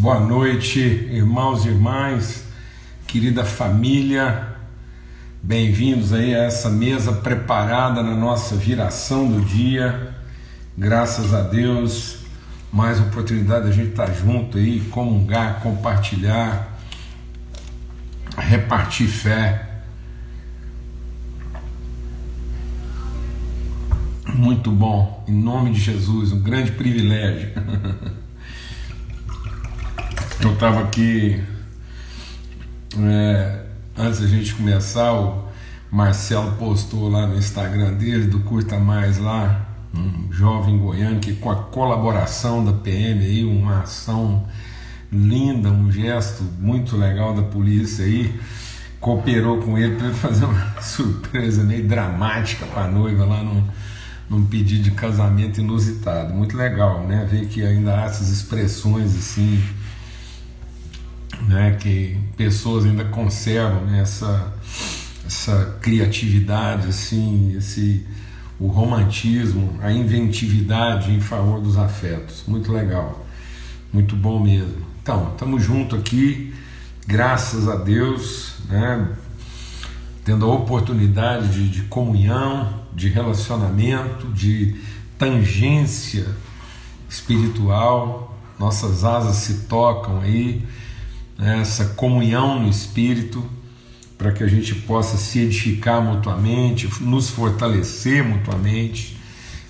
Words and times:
Boa 0.00 0.18
noite, 0.18 0.80
irmãos 0.80 1.66
e 1.66 1.68
irmãs, 1.68 2.44
querida 3.06 3.44
família, 3.44 4.56
bem-vindos 5.42 6.14
aí 6.14 6.34
a 6.34 6.44
essa 6.44 6.70
mesa 6.70 7.12
preparada 7.12 8.02
na 8.02 8.16
nossa 8.16 8.56
viração 8.56 9.30
do 9.30 9.42
dia. 9.42 10.14
Graças 10.74 11.34
a 11.34 11.42
Deus, 11.42 12.20
mais 12.72 12.98
oportunidade 12.98 13.66
da 13.66 13.72
gente 13.72 13.90
estar 13.90 14.10
junto 14.14 14.56
aí, 14.56 14.80
comungar, 14.90 15.60
compartilhar, 15.60 16.78
repartir 18.38 19.06
fé. 19.06 19.82
Muito 24.32 24.70
bom, 24.70 25.22
em 25.28 25.38
nome 25.38 25.72
de 25.72 25.80
Jesus, 25.80 26.32
um 26.32 26.40
grande 26.40 26.72
privilégio. 26.72 27.50
Eu 30.42 30.54
estava 30.54 30.80
aqui, 30.80 31.38
é, 32.98 33.62
antes 33.94 34.20
da 34.20 34.26
gente 34.26 34.54
começar, 34.54 35.12
o 35.12 35.44
Marcelo 35.92 36.52
postou 36.52 37.10
lá 37.10 37.26
no 37.26 37.36
Instagram 37.36 37.92
dele, 37.92 38.26
do 38.26 38.40
Curta 38.40 38.78
Mais 38.78 39.18
lá, 39.18 39.68
um 39.94 40.32
jovem 40.32 40.78
goiano 40.78 41.20
que 41.20 41.34
com 41.34 41.50
a 41.50 41.56
colaboração 41.56 42.64
da 42.64 42.72
PM 42.72 43.22
aí, 43.22 43.44
uma 43.44 43.82
ação 43.82 44.48
linda, 45.12 45.68
um 45.68 45.92
gesto 45.92 46.42
muito 46.58 46.96
legal 46.96 47.34
da 47.34 47.42
polícia 47.42 48.06
aí, 48.06 48.34
cooperou 48.98 49.58
com 49.58 49.76
ele 49.76 49.96
para 49.96 50.10
fazer 50.14 50.46
uma 50.46 50.72
surpresa 50.80 51.62
meio 51.62 51.86
dramática 51.86 52.64
para 52.64 52.84
a 52.84 52.88
noiva 52.88 53.26
lá 53.26 53.42
num, 53.42 53.62
num 54.30 54.46
pedido 54.46 54.84
de 54.84 54.92
casamento 54.92 55.60
inusitado. 55.60 56.32
Muito 56.32 56.56
legal, 56.56 57.06
né? 57.06 57.28
Ver 57.30 57.46
que 57.46 57.62
ainda 57.62 58.00
há 58.00 58.04
essas 58.06 58.30
expressões 58.30 59.14
assim 59.14 59.62
né, 61.50 61.76
que 61.80 62.16
pessoas 62.36 62.84
ainda 62.84 63.04
conservam 63.06 63.84
né, 63.84 64.02
essa, 64.02 64.52
essa 65.26 65.78
criatividade, 65.80 66.86
assim, 66.86 67.56
esse, 67.56 68.06
o 68.58 68.68
romantismo, 68.68 69.76
a 69.82 69.90
inventividade 69.90 71.12
em 71.12 71.20
favor 71.20 71.60
dos 71.60 71.76
afetos. 71.76 72.44
Muito 72.46 72.72
legal, 72.72 73.26
muito 73.92 74.14
bom 74.14 74.38
mesmo. 74.40 74.86
Então, 75.02 75.30
estamos 75.32 75.64
juntos 75.64 75.98
aqui, 75.98 76.54
graças 77.04 77.68
a 77.68 77.74
Deus, 77.74 78.54
né, 78.68 79.08
tendo 80.24 80.46
a 80.46 80.54
oportunidade 80.54 81.48
de, 81.48 81.68
de 81.68 81.82
comunhão, 81.88 82.80
de 82.94 83.08
relacionamento, 83.08 84.28
de 84.28 84.76
tangência 85.18 86.28
espiritual, 87.08 88.38
nossas 88.56 89.04
asas 89.04 89.34
se 89.36 89.66
tocam 89.66 90.20
aí 90.20 90.64
essa 91.40 91.86
comunhão 91.86 92.62
no 92.62 92.68
Espírito, 92.68 93.42
para 94.18 94.32
que 94.32 94.44
a 94.44 94.46
gente 94.46 94.74
possa 94.74 95.16
se 95.16 95.40
edificar 95.40 96.02
mutuamente, 96.02 96.88
nos 97.00 97.30
fortalecer 97.30 98.22
mutuamente, 98.22 99.16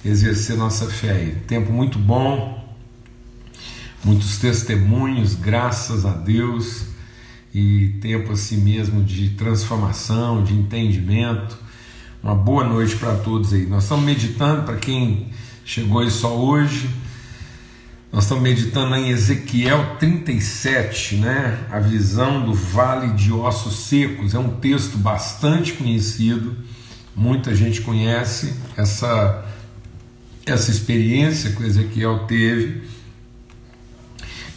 exercer 0.04 0.56
nossa 0.56 0.86
fé. 0.90 1.12
Aí. 1.12 1.36
Tempo 1.46 1.72
muito 1.72 1.98
bom, 1.98 2.68
muitos 4.02 4.38
testemunhos, 4.38 5.36
graças 5.36 6.04
a 6.04 6.10
Deus, 6.10 6.86
e 7.54 7.98
tempo 8.00 8.32
assim 8.32 8.56
mesmo 8.56 9.04
de 9.04 9.30
transformação, 9.30 10.42
de 10.42 10.52
entendimento. 10.52 11.56
Uma 12.22 12.34
boa 12.34 12.64
noite 12.64 12.96
para 12.96 13.14
todos 13.16 13.52
aí. 13.52 13.66
Nós 13.66 13.84
estamos 13.84 14.04
meditando 14.04 14.64
para 14.64 14.76
quem 14.76 15.28
chegou 15.64 16.00
aí 16.00 16.10
só 16.10 16.36
hoje 16.36 16.90
nós 18.12 18.24
estamos 18.24 18.42
meditando 18.42 18.96
em 18.96 19.10
Ezequiel 19.10 19.96
37, 20.00 21.14
né? 21.16 21.64
A 21.70 21.78
visão 21.78 22.44
do 22.44 22.52
vale 22.52 23.12
de 23.12 23.32
ossos 23.32 23.86
secos. 23.86 24.34
É 24.34 24.38
um 24.38 24.56
texto 24.56 24.98
bastante 24.98 25.74
conhecido, 25.74 26.56
muita 27.14 27.54
gente 27.54 27.80
conhece 27.82 28.52
essa, 28.76 29.44
essa 30.44 30.72
experiência 30.72 31.52
que 31.52 31.62
Ezequiel 31.62 32.26
teve, 32.26 32.82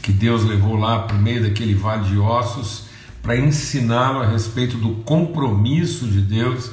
que 0.02 0.12
Deus 0.12 0.44
levou 0.44 0.76
lá 0.76 1.04
por 1.04 1.20
meio 1.20 1.44
daquele 1.44 1.76
vale 1.76 2.10
de 2.10 2.18
ossos 2.18 2.86
para 3.22 3.38
ensiná-lo 3.38 4.20
a 4.20 4.28
respeito 4.28 4.78
do 4.78 4.96
compromisso 5.04 6.08
de 6.08 6.22
Deus 6.22 6.72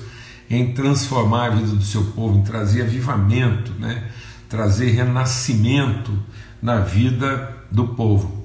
em 0.49 0.73
transformar 0.73 1.47
a 1.47 1.51
vida 1.57 1.77
do 1.77 1.85
seu 1.85 2.05
povo, 2.05 2.39
em 2.39 2.43
trazer 2.43 2.83
avivamento, 2.83 3.73
né? 3.79 4.11
trazer 4.49 4.91
renascimento 4.93 6.19
na 6.63 6.81
vida 6.81 7.57
do 7.71 7.89
povo. 7.89 8.41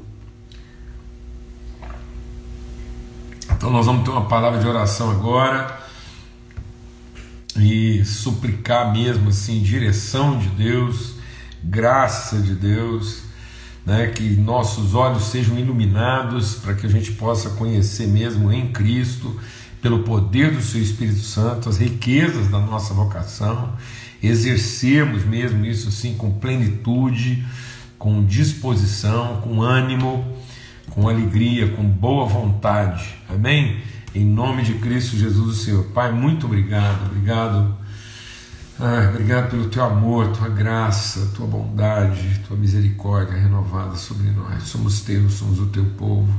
Então 3.51 3.69
nós 3.69 3.85
vamos 3.85 4.03
ter 4.03 4.11
uma 4.11 4.25
palavra 4.25 4.59
de 4.59 4.67
oração 4.67 5.11
agora 5.11 5.79
e 7.57 8.03
suplicar 8.03 8.91
mesmo 8.91 9.29
assim 9.29 9.61
direção 9.61 10.37
de 10.37 10.47
Deus, 10.49 11.15
graça 11.63 12.37
de 12.39 12.53
Deus, 12.53 13.23
né, 13.85 14.07
que 14.07 14.23
nossos 14.35 14.93
olhos 14.93 15.25
sejam 15.25 15.57
iluminados 15.57 16.55
para 16.55 16.73
que 16.73 16.85
a 16.85 16.89
gente 16.89 17.13
possa 17.13 17.51
conhecer 17.51 18.07
mesmo 18.07 18.51
em 18.51 18.71
Cristo, 18.71 19.39
pelo 19.81 19.99
poder 19.99 20.51
do 20.51 20.61
Seu 20.61 20.81
Espírito 20.81 21.19
Santo, 21.19 21.69
as 21.69 21.77
riquezas 21.77 22.47
da 22.47 22.59
nossa 22.59 22.93
vocação, 22.93 23.73
exercermos 24.21 25.23
mesmo 25.23 25.63
isso 25.65 25.89
assim 25.89 26.15
com 26.15 26.31
plenitude 26.39 27.45
com 28.05 28.23
disposição, 28.23 29.41
com 29.41 29.63
ânimo, 29.63 30.23
com 30.91 31.09
alegria, 31.09 31.69
com 31.69 31.81
boa 31.83 32.27
vontade. 32.27 33.15
Amém? 33.27 33.81
Em 34.13 34.23
nome 34.23 34.61
de 34.61 34.75
Cristo 34.75 35.17
Jesus, 35.17 35.57
o 35.57 35.59
Senhor. 35.59 35.85
Pai, 35.85 36.11
muito 36.11 36.45
obrigado, 36.45 37.07
obrigado. 37.07 37.75
Ah, 38.79 39.09
obrigado 39.09 39.49
pelo 39.49 39.69
teu 39.69 39.83
amor, 39.83 40.27
tua 40.27 40.49
graça, 40.49 41.31
tua 41.35 41.47
bondade, 41.47 42.41
tua 42.47 42.55
misericórdia 42.55 43.35
renovada 43.35 43.95
sobre 43.95 44.29
nós. 44.29 44.61
Somos 44.65 45.01
teus, 45.01 45.33
somos 45.33 45.59
o 45.59 45.65
teu 45.65 45.85
povo 45.97 46.31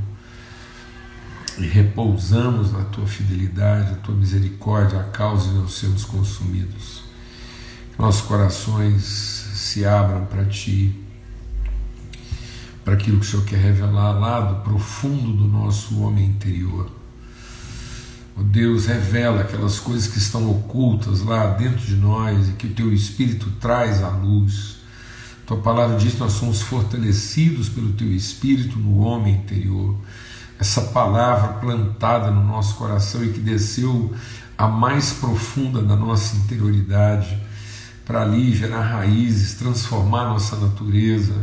e 1.59 1.67
repousamos 1.67 2.71
na 2.71 2.85
tua 2.85 3.09
fidelidade, 3.09 3.91
na 3.91 3.97
tua 3.97 4.15
misericórdia, 4.15 5.01
a 5.01 5.05
causa 5.05 5.49
de 5.49 5.55
não 5.57 5.69
sermos 5.69 6.05
consumidos. 6.05 7.03
Nossos 7.99 8.23
corações 8.23 9.03
se 9.03 9.85
abram 9.85 10.27
para 10.27 10.45
ti 10.45 11.03
para 12.87 12.95
aquilo 12.95 13.19
que 13.19 13.27
o 13.27 13.29
Senhor 13.29 13.45
quer 13.45 13.57
revelar 13.57 14.13
lá 14.13 14.41
do 14.41 14.63
profundo 14.63 15.33
do 15.33 15.49
nosso 15.49 16.01
homem 16.01 16.25
interior. 16.25 16.89
O 18.37 18.45
Deus 18.45 18.87
revela 18.87 19.41
aquelas 19.41 19.81
coisas 19.81 20.07
que 20.07 20.19
estão 20.19 20.49
ocultas 20.49 21.21
lá 21.21 21.49
dentro 21.49 21.85
de 21.85 21.97
nós 21.97 22.49
e 22.49 22.53
que 22.53 22.69
o 22.69 22.75
teu 22.75 22.93
Espírito 22.93 23.51
traz 23.61 24.05
à 24.05 24.11
luz. 24.11 24.77
Tua 25.45 25.57
palavra 25.57 25.97
diz 25.97 26.15
que 26.15 26.21
nós 26.21 26.35
somos 26.35 26.63
fortalecidos 26.63 27.69
pelo 27.69 27.93
teu 27.95 28.07
Espírito 28.15 28.79
no 28.79 28.99
homem 29.01 29.35
interior. 29.35 29.97
Essa 30.57 30.83
palavra 30.83 31.55
plantada 31.55 32.31
no 32.31 32.45
nosso 32.45 32.77
coração 32.77 33.25
e 33.25 33.33
que 33.33 33.41
desceu 33.41 34.15
a 34.57 34.69
mais 34.69 35.13
profunda 35.13 35.83
da 35.83 35.97
nossa 35.97 36.37
interioridade, 36.37 37.37
para 38.05 38.23
ali 38.23 38.55
gerar 38.55 38.83
raízes, 38.83 39.55
transformar 39.55 40.27
nossa 40.27 40.55
natureza, 40.55 41.35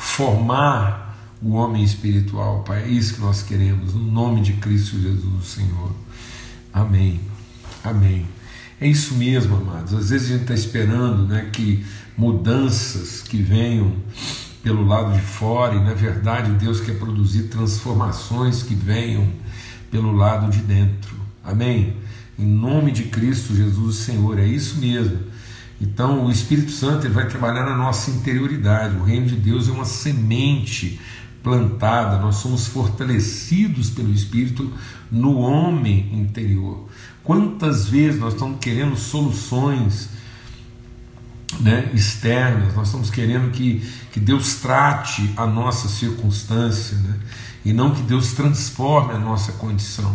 formar 0.00 1.14
o 1.42 1.52
homem 1.52 1.84
espiritual, 1.84 2.64
Pai. 2.64 2.84
É 2.84 2.88
isso 2.88 3.14
que 3.14 3.20
nós 3.20 3.42
queremos, 3.42 3.94
no 3.94 4.10
nome 4.10 4.40
de 4.40 4.54
Cristo 4.54 4.98
Jesus, 4.98 5.46
Senhor. 5.46 5.92
Amém. 6.72 7.20
Amém. 7.84 8.26
É 8.80 8.88
isso 8.88 9.14
mesmo, 9.14 9.56
amados. 9.56 9.92
Às 9.92 10.08
vezes 10.08 10.28
a 10.28 10.32
gente 10.32 10.42
está 10.42 10.54
esperando 10.54 11.26
né, 11.26 11.50
que 11.52 11.84
mudanças 12.16 13.22
que 13.22 13.42
venham 13.42 13.92
pelo 14.62 14.86
lado 14.86 15.12
de 15.12 15.20
fora, 15.20 15.74
e 15.74 15.84
na 15.84 15.94
verdade 15.94 16.52
Deus 16.52 16.80
quer 16.80 16.98
produzir 16.98 17.44
transformações 17.44 18.62
que 18.62 18.74
venham 18.74 19.28
pelo 19.90 20.12
lado 20.12 20.50
de 20.50 20.62
dentro. 20.62 21.14
Amém? 21.44 21.96
Em 22.38 22.46
nome 22.46 22.90
de 22.90 23.04
Cristo 23.04 23.54
Jesus, 23.54 23.96
Senhor, 23.96 24.38
é 24.38 24.46
isso 24.46 24.78
mesmo. 24.78 25.18
Então, 25.80 26.26
o 26.26 26.30
Espírito 26.30 26.70
Santo 26.70 27.06
ele 27.06 27.14
vai 27.14 27.26
trabalhar 27.26 27.64
na 27.64 27.74
nossa 27.74 28.10
interioridade. 28.10 28.96
O 28.96 29.02
reino 29.02 29.26
de 29.26 29.36
Deus 29.36 29.68
é 29.68 29.72
uma 29.72 29.86
semente 29.86 31.00
plantada, 31.42 32.18
nós 32.18 32.36
somos 32.36 32.66
fortalecidos 32.66 33.88
pelo 33.88 34.12
Espírito 34.12 34.70
no 35.10 35.38
homem 35.38 36.10
interior. 36.12 36.86
Quantas 37.24 37.88
vezes 37.88 38.20
nós 38.20 38.34
estamos 38.34 38.58
querendo 38.60 38.94
soluções 38.94 40.10
né, 41.60 41.90
externas, 41.94 42.74
nós 42.74 42.88
estamos 42.88 43.08
querendo 43.08 43.50
que, 43.50 43.82
que 44.12 44.20
Deus 44.20 44.56
trate 44.56 45.30
a 45.34 45.46
nossa 45.46 45.88
circunstância 45.88 46.96
né, 46.98 47.18
e 47.64 47.72
não 47.72 47.94
que 47.94 48.02
Deus 48.02 48.32
transforme 48.32 49.14
a 49.14 49.18
nossa 49.18 49.52
condição. 49.52 50.14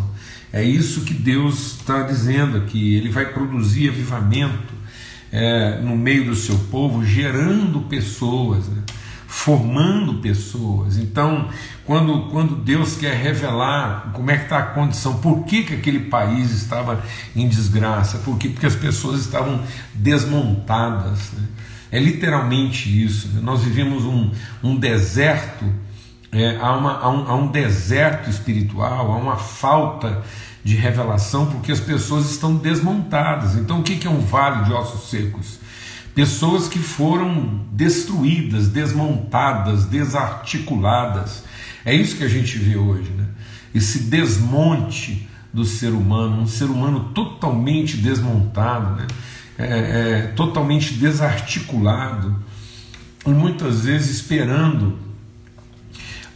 É 0.53 0.63
isso 0.63 1.01
que 1.01 1.13
Deus 1.13 1.77
está 1.77 2.03
dizendo 2.03 2.57
aqui, 2.57 2.95
Ele 2.95 3.09
vai 3.09 3.25
produzir 3.33 3.89
avivamento 3.89 4.74
é, 5.35 5.81
no 5.81 5.97
meio 5.97 6.23
do 6.27 6.35
seu 6.35 6.57
povo, 6.71 7.03
gerando 7.03 7.81
pessoas, 7.81 8.69
né? 8.69 8.81
formando 9.27 10.21
pessoas. 10.21 10.97
Então, 10.97 11.49
quando, 11.83 12.29
quando 12.29 12.55
Deus 12.55 12.95
quer 12.95 13.17
revelar 13.17 14.11
como 14.13 14.31
é 14.31 14.37
que 14.37 14.43
está 14.43 14.59
a 14.59 14.63
condição, 14.67 15.17
por 15.17 15.43
que, 15.43 15.63
que 15.63 15.73
aquele 15.73 15.99
país 15.99 16.51
estava 16.51 17.03
em 17.35 17.49
desgraça, 17.49 18.19
por 18.19 18.37
quê? 18.37 18.47
porque 18.47 18.65
as 18.65 18.77
pessoas 18.77 19.19
estavam 19.19 19.61
desmontadas. 19.93 21.33
Né? 21.33 21.47
É 21.91 21.99
literalmente 21.99 23.03
isso. 23.03 23.27
Né? 23.33 23.41
Nós 23.43 23.61
vivemos 23.61 24.05
um, 24.05 24.31
um 24.63 24.77
deserto, 24.77 25.65
é, 26.31 26.55
há, 26.61 26.71
uma, 26.77 26.97
há, 26.97 27.09
um, 27.09 27.27
há 27.27 27.35
um 27.35 27.47
deserto 27.47 28.29
espiritual, 28.29 29.11
há 29.11 29.17
uma 29.17 29.35
falta 29.35 30.23
de 30.65 30.75
revelação, 30.75 31.45
porque 31.45 31.71
as 31.71 31.79
pessoas 31.79 32.31
estão 32.31 32.55
desmontadas. 32.55 33.55
Então, 33.55 33.81
o 33.81 33.83
que 33.83 34.07
é 34.07 34.09
um 34.09 34.21
vale 34.21 34.65
de 34.65 34.73
ossos 34.73 35.11
secos? 35.11 35.59
Pessoas 36.15 36.67
que 36.67 36.79
foram 36.79 37.61
destruídas, 37.71 38.67
desmontadas, 38.67 39.85
desarticuladas. 39.85 41.43
É 41.85 41.93
isso 41.93 42.17
que 42.17 42.23
a 42.23 42.27
gente 42.27 42.57
vê 42.57 42.75
hoje, 42.75 43.11
né? 43.11 43.27
Esse 43.75 44.05
desmonte 44.05 45.29
do 45.53 45.63
ser 45.63 45.89
humano, 45.89 46.41
um 46.41 46.47
ser 46.47 46.65
humano 46.65 47.11
totalmente 47.13 47.97
desmontado, 47.97 48.95
né? 48.95 49.07
É, 49.59 49.65
é, 49.65 50.21
totalmente 50.35 50.95
desarticulado, 50.95 52.35
e 53.25 53.29
muitas 53.29 53.81
vezes 53.81 54.17
esperando 54.17 54.97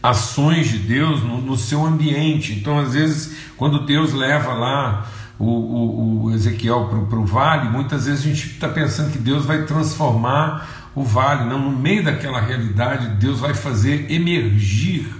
ações 0.02 0.70
de 0.70 0.78
Deus 0.78 1.22
no, 1.22 1.42
no 1.42 1.58
seu 1.58 1.86
ambiente. 1.86 2.54
Então, 2.54 2.80
às 2.80 2.94
vezes, 2.94 3.39
quando 3.60 3.86
Deus 3.86 4.14
leva 4.14 4.54
lá 4.54 5.06
o, 5.38 5.46
o, 5.46 6.24
o 6.24 6.32
Ezequiel 6.32 6.88
para 7.10 7.20
o 7.20 7.26
vale, 7.26 7.70
muitas 7.70 8.06
vezes 8.06 8.22
a 8.22 8.28
gente 8.30 8.54
está 8.54 8.70
pensando 8.70 9.12
que 9.12 9.18
Deus 9.18 9.44
vai 9.44 9.66
transformar 9.66 10.90
o 10.96 11.04
vale. 11.04 11.44
Não, 11.44 11.60
no 11.60 11.78
meio 11.78 12.02
daquela 12.02 12.40
realidade, 12.40 13.18
Deus 13.18 13.42
vai 13.42 13.54
fazer 13.54 14.10
emergir 14.10 15.14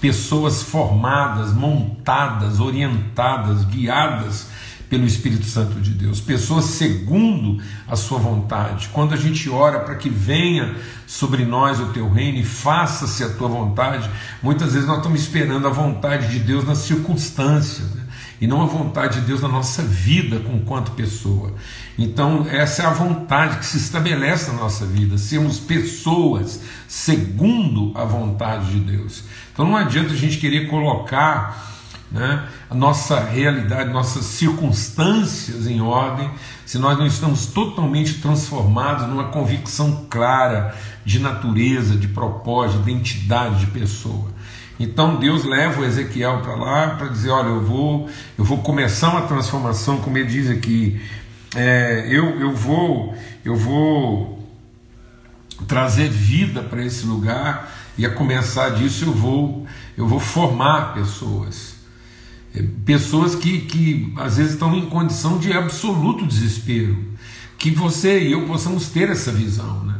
pessoas 0.00 0.64
formadas, 0.64 1.52
montadas, 1.52 2.58
orientadas, 2.58 3.64
guiadas 3.64 4.50
pelo 4.88 5.04
Espírito 5.04 5.44
Santo 5.44 5.80
de 5.80 5.90
Deus, 5.90 6.20
pessoas 6.20 6.66
segundo 6.66 7.62
a 7.88 7.96
sua 7.96 8.18
vontade. 8.18 8.88
Quando 8.92 9.14
a 9.14 9.16
gente 9.16 9.48
ora 9.50 9.80
para 9.80 9.96
que 9.96 10.08
venha 10.08 10.76
sobre 11.06 11.44
nós 11.44 11.80
o 11.80 11.86
teu 11.86 12.10
reino 12.10 12.38
e 12.38 12.44
faça-se 12.44 13.24
a 13.24 13.28
tua 13.30 13.48
vontade, 13.48 14.08
muitas 14.42 14.72
vezes 14.72 14.86
nós 14.86 14.98
estamos 14.98 15.20
esperando 15.20 15.66
a 15.66 15.70
vontade 15.70 16.30
de 16.30 16.38
Deus 16.38 16.64
nas 16.64 16.78
circunstâncias. 16.78 17.94
Né? 17.94 18.06
e 18.40 18.46
não 18.46 18.62
a 18.62 18.66
vontade 18.66 19.20
de 19.20 19.26
Deus 19.26 19.40
na 19.40 19.48
nossa 19.48 19.82
vida 19.82 20.40
com 20.40 20.60
quanto 20.60 20.90
pessoa. 20.92 21.54
Então, 21.98 22.46
essa 22.50 22.82
é 22.82 22.86
a 22.86 22.92
vontade 22.92 23.58
que 23.58 23.66
se 23.66 23.78
estabelece 23.78 24.50
na 24.50 24.58
nossa 24.58 24.84
vida, 24.84 25.16
sermos 25.16 25.58
pessoas 25.58 26.60
segundo 26.86 27.92
a 27.94 28.04
vontade 28.04 28.72
de 28.72 28.80
Deus. 28.80 29.24
Então, 29.52 29.64
não 29.64 29.76
adianta 29.76 30.12
a 30.12 30.16
gente 30.16 30.36
querer 30.36 30.68
colocar 30.68 31.75
né, 32.10 32.46
a 32.70 32.74
nossa 32.74 33.20
realidade, 33.20 33.92
nossas 33.92 34.24
circunstâncias 34.24 35.66
em 35.66 35.80
ordem, 35.80 36.30
se 36.64 36.78
nós 36.78 36.98
não 36.98 37.06
estamos 37.06 37.46
totalmente 37.46 38.14
transformados 38.20 39.06
numa 39.06 39.24
convicção 39.24 40.06
clara 40.08 40.74
de 41.04 41.18
natureza, 41.18 41.96
de 41.96 42.08
propósito, 42.08 42.82
de 42.82 42.90
identidade 42.90 43.60
de 43.60 43.66
pessoa. 43.66 44.36
Então 44.78 45.16
Deus 45.16 45.44
leva 45.44 45.80
o 45.80 45.84
Ezequiel 45.84 46.40
para 46.42 46.54
lá 46.54 46.90
para 46.96 47.08
dizer: 47.08 47.30
olha, 47.30 47.48
eu 47.48 47.64
vou, 47.64 48.08
eu 48.38 48.44
vou 48.44 48.58
começar 48.58 49.10
uma 49.10 49.22
transformação, 49.22 49.98
como 49.98 50.18
ele 50.18 50.28
diz 50.28 50.50
aqui, 50.50 51.00
é, 51.54 52.06
eu, 52.10 52.38
eu 52.40 52.54
vou, 52.54 53.16
eu 53.44 53.56
vou 53.56 54.46
trazer 55.66 56.10
vida 56.10 56.62
para 56.62 56.84
esse 56.84 57.06
lugar 57.06 57.72
e 57.96 58.04
a 58.04 58.10
começar 58.10 58.70
disso 58.70 59.06
eu 59.06 59.12
vou, 59.12 59.66
eu 59.96 60.06
vou 60.06 60.20
formar 60.20 60.92
pessoas, 60.92 61.75
pessoas 62.62 63.34
que, 63.34 63.60
que 63.60 64.12
às 64.16 64.36
vezes 64.36 64.52
estão 64.52 64.76
em 64.76 64.86
condição 64.86 65.38
de 65.38 65.52
absoluto 65.52 66.26
desespero, 66.26 66.96
que 67.58 67.70
você 67.70 68.28
e 68.28 68.32
eu 68.32 68.46
possamos 68.46 68.88
ter 68.88 69.08
essa 69.10 69.32
visão, 69.32 69.84
né? 69.84 69.96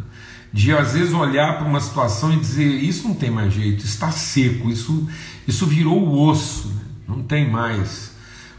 de 0.52 0.72
às 0.72 0.94
vezes 0.94 1.12
olhar 1.12 1.58
para 1.58 1.66
uma 1.66 1.80
situação 1.80 2.32
e 2.32 2.40
dizer 2.40 2.66
isso 2.66 3.06
não 3.06 3.14
tem 3.14 3.30
mais 3.30 3.52
jeito, 3.52 3.84
está 3.84 4.10
seco, 4.10 4.70
isso, 4.70 5.06
isso 5.46 5.66
virou 5.66 6.02
o 6.02 6.26
osso, 6.26 6.68
né? 6.68 6.82
não 7.06 7.22
tem 7.22 7.50
mais 7.50 8.12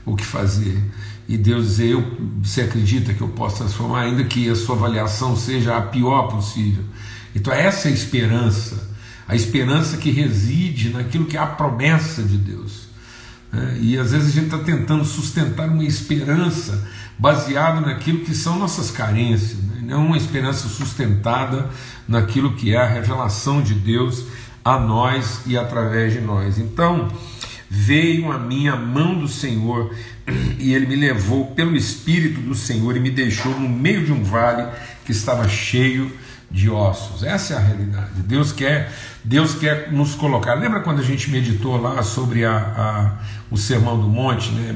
o 0.06 0.16
que 0.16 0.26
fazer. 0.26 0.82
E 1.28 1.38
Deus 1.38 1.66
dizer, 1.66 1.90
eu, 1.90 2.18
você 2.42 2.62
acredita 2.62 3.14
que 3.14 3.22
eu 3.22 3.28
posso 3.30 3.58
transformar, 3.58 4.02
ainda 4.02 4.24
que 4.24 4.50
a 4.50 4.56
sua 4.56 4.76
avaliação 4.76 5.36
seja 5.36 5.76
a 5.76 5.82
pior 5.82 6.30
possível. 6.30 6.84
Então 7.36 7.52
essa 7.52 7.90
é 7.90 7.92
a 7.92 7.94
esperança, 7.94 8.96
a 9.28 9.36
esperança 9.36 9.98
que 9.98 10.10
reside 10.10 10.90
naquilo 10.90 11.26
que 11.26 11.36
é 11.36 11.40
a 11.40 11.48
promessa 11.48 12.24
de 12.24 12.38
Deus. 12.38 12.87
Né? 13.57 13.77
E 13.81 13.98
às 13.98 14.12
vezes 14.12 14.30
a 14.30 14.31
gente 14.31 14.45
está 14.45 14.59
tentando 14.59 15.04
sustentar 15.04 15.68
uma 15.68 15.83
esperança 15.83 16.88
baseada 17.18 17.81
naquilo 17.81 18.19
que 18.19 18.36
são 18.36 18.59
nossas 18.59 18.92
carências, 18.92 19.57
né? 19.63 19.81
não 19.81 20.06
uma 20.06 20.18
esperança 20.18 20.68
sustentada 20.68 21.68
naquilo 22.07 22.54
que 22.54 22.74
é 22.74 22.77
a 22.77 22.86
revelação 22.86 23.62
de 23.62 23.74
Deus 23.74 24.25
a 24.63 24.80
nós 24.80 25.42
e 25.48 25.57
através 25.57 26.13
de 26.13 26.21
nós. 26.21 26.59
Então, 26.59 27.09
veio 27.69 28.31
a 28.31 28.38
minha 28.38 28.75
mão 28.75 29.18
do 29.18 29.27
Senhor 29.27 29.94
e 30.60 30.74
ele 30.74 30.86
me 30.86 30.95
levou 30.95 31.48
pelo 31.48 31.75
Espírito 31.75 32.39
do 32.42 32.53
Senhor 32.53 32.95
e 32.95 33.00
me 33.00 33.10
deixou 33.10 33.60
no 33.60 33.68
meio 33.68 34.06
de 34.06 34.12
um 34.12 34.24
vale 34.24 34.68
que 35.03 35.12
estava 35.12 35.50
cheio 35.50 36.12
de 36.50 36.70
ossos. 36.70 37.24
Essa 37.24 37.54
é 37.54 37.58
a 37.58 37.60
realidade. 37.60 38.22
Deus 38.26 38.52
quer, 38.52 38.92
Deus 39.24 39.56
quer 39.56 39.92
nos 39.92 40.16
colocar. 40.16 40.54
Lembra 40.54 40.80
quando 40.80 41.00
a 41.00 41.04
gente 41.04 41.30
meditou 41.30 41.80
lá 41.80 42.02
sobre 42.02 42.46
a, 42.46 42.58
a 42.58 43.38
o 43.50 43.58
Sermão 43.58 44.00
do 44.00 44.08
Monte? 44.08 44.52
Né? 44.52 44.76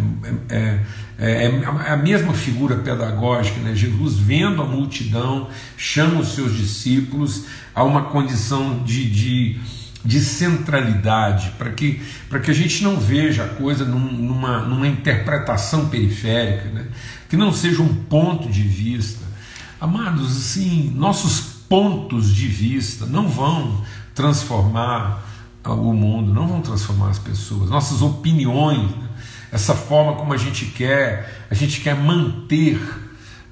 É, 0.49 0.79
é, 1.19 1.45
é, 1.45 1.91
a 1.91 1.97
mesma 1.97 2.33
figura 2.33 2.77
pedagógica. 2.77 3.59
Né? 3.61 3.75
Jesus, 3.75 4.17
vendo 4.17 4.61
a 4.61 4.65
multidão, 4.65 5.49
chama 5.77 6.19
os 6.19 6.33
seus 6.33 6.55
discípulos 6.55 7.45
a 7.73 7.83
uma 7.83 8.03
condição 8.03 8.83
de, 8.83 9.09
de, 9.09 9.59
de 10.03 10.19
centralidade, 10.19 11.53
para 11.57 11.71
que, 11.71 12.01
que 12.43 12.51
a 12.51 12.53
gente 12.53 12.83
não 12.83 12.99
veja 12.99 13.45
a 13.45 13.49
coisa 13.49 13.85
num, 13.85 14.11
numa, 14.11 14.59
numa 14.61 14.87
interpretação 14.87 15.89
periférica, 15.89 16.69
né? 16.69 16.85
que 17.29 17.37
não 17.37 17.53
seja 17.53 17.81
um 17.81 17.93
ponto 17.93 18.49
de 18.49 18.63
vista. 18.63 19.31
Amados, 19.79 20.37
assim, 20.37 20.91
nossos 20.95 21.50
pontos 21.71 22.35
de 22.35 22.47
vista 22.47 23.05
não 23.05 23.29
vão 23.29 23.81
transformar 24.13 25.23
o 25.63 25.93
mundo, 25.93 26.33
não 26.33 26.45
vão 26.45 26.61
transformar 26.61 27.11
as 27.11 27.17
pessoas. 27.17 27.69
Nossas 27.69 28.01
opiniões, 28.01 28.91
né? 28.91 29.07
essa 29.53 29.73
forma 29.73 30.15
como 30.15 30.33
a 30.33 30.37
gente 30.37 30.65
quer, 30.65 31.45
a 31.49 31.55
gente 31.55 31.79
quer 31.79 31.95
manter 31.95 32.77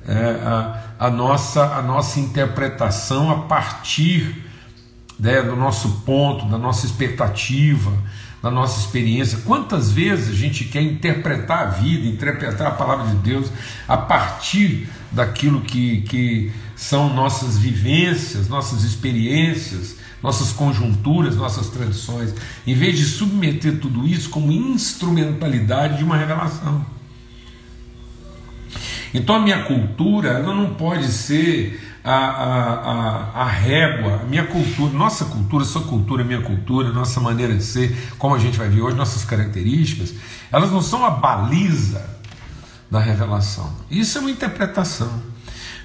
é, 0.06 0.16
a, 0.44 0.84
a, 1.00 1.10
nossa, 1.10 1.64
a 1.78 1.82
nossa 1.82 2.20
interpretação 2.20 3.32
a 3.32 3.44
partir 3.44 4.36
né, 5.18 5.42
do 5.42 5.56
nosso 5.56 6.02
ponto, 6.06 6.46
da 6.46 6.58
nossa 6.58 6.86
expectativa, 6.86 7.94
da 8.44 8.52
nossa 8.52 8.82
experiência. 8.82 9.40
Quantas 9.46 9.94
vezes 9.94 10.28
a 10.28 10.36
gente 10.36 10.66
quer 10.66 10.82
interpretar 10.82 11.68
a 11.68 11.70
vida, 11.70 12.06
interpretar 12.06 12.68
a 12.68 12.72
palavra 12.72 13.08
de 13.08 13.16
Deus 13.16 13.50
a 13.88 13.96
partir 13.96 14.90
daquilo 15.10 15.62
que, 15.62 16.02
que 16.02 16.52
são 16.80 17.14
nossas 17.14 17.58
vivências, 17.58 18.48
nossas 18.48 18.86
experiências, 18.86 19.98
nossas 20.24 20.54
conjunturas, 20.54 21.36
nossas 21.36 21.68
tradições, 21.68 22.34
em 22.66 22.74
vez 22.74 22.98
de 22.98 23.04
submeter 23.04 23.82
tudo 23.82 24.08
isso 24.08 24.30
como 24.30 24.50
instrumentalidade 24.50 25.98
de 25.98 26.06
uma 26.06 26.16
revelação. 26.16 26.86
Então 29.14 29.36
a 29.36 29.40
minha 29.42 29.64
cultura 29.64 30.30
ela 30.30 30.56
não 30.56 30.74
pode 30.76 31.10
ser 31.10 32.00
a, 32.02 32.16
a, 32.16 32.74
a, 32.74 33.42
a 33.42 33.46
régua, 33.46 34.22
a 34.22 34.26
minha 34.26 34.46
cultura, 34.46 34.94
nossa 34.94 35.26
cultura, 35.26 35.66
sua 35.66 35.82
cultura, 35.82 36.24
minha 36.24 36.42
cultura, 36.42 36.94
nossa 36.94 37.20
maneira 37.20 37.54
de 37.54 37.64
ser, 37.64 38.14
como 38.18 38.34
a 38.34 38.40
gente 38.40 38.58
vai 38.58 38.70
ver 38.70 38.82
hoje, 38.82 38.96
nossas 38.96 39.26
características, 39.26 40.14
elas 40.50 40.72
não 40.72 40.82
são 40.82 41.06
a 41.06 41.10
baliza 41.10 42.10
da 42.90 43.02
revelação. 43.02 43.70
Isso 43.92 44.18
é 44.18 44.22
uma 44.22 44.32
interpretação. 44.32 45.12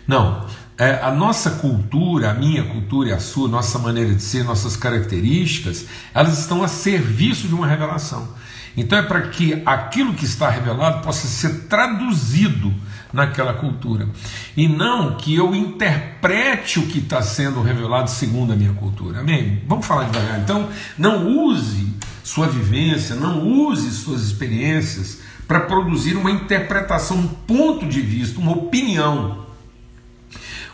Não, 0.06 0.46
é, 0.76 1.00
a 1.02 1.10
nossa 1.10 1.52
cultura, 1.52 2.30
a 2.30 2.34
minha 2.34 2.64
cultura 2.64 3.10
e 3.10 3.12
a 3.12 3.20
sua, 3.20 3.48
nossa 3.48 3.78
maneira 3.78 4.12
de 4.14 4.22
ser, 4.22 4.44
nossas 4.44 4.76
características, 4.76 5.86
elas 6.12 6.38
estão 6.38 6.62
a 6.64 6.68
serviço 6.68 7.46
de 7.46 7.54
uma 7.54 7.66
revelação. 7.66 8.28
Então 8.76 8.98
é 8.98 9.02
para 9.02 9.22
que 9.28 9.62
aquilo 9.64 10.14
que 10.14 10.24
está 10.24 10.50
revelado 10.50 11.02
possa 11.02 11.28
ser 11.28 11.66
traduzido 11.68 12.74
naquela 13.12 13.54
cultura. 13.54 14.08
E 14.56 14.66
não 14.66 15.16
que 15.16 15.36
eu 15.36 15.54
interprete 15.54 16.80
o 16.80 16.86
que 16.86 16.98
está 16.98 17.22
sendo 17.22 17.62
revelado 17.62 18.10
segundo 18.10 18.52
a 18.52 18.56
minha 18.56 18.72
cultura. 18.72 19.20
Amém? 19.20 19.62
Vamos 19.68 19.86
falar 19.86 20.10
devagar. 20.10 20.40
Então, 20.40 20.68
não 20.98 21.28
use 21.46 21.86
sua 22.24 22.48
vivência, 22.48 23.14
não 23.14 23.46
use 23.46 23.88
suas 23.92 24.22
experiências 24.22 25.20
para 25.46 25.60
produzir 25.60 26.16
uma 26.16 26.30
interpretação, 26.30 27.18
um 27.18 27.28
ponto 27.28 27.86
de 27.86 28.00
vista, 28.00 28.40
uma 28.40 28.52
opinião 28.52 29.43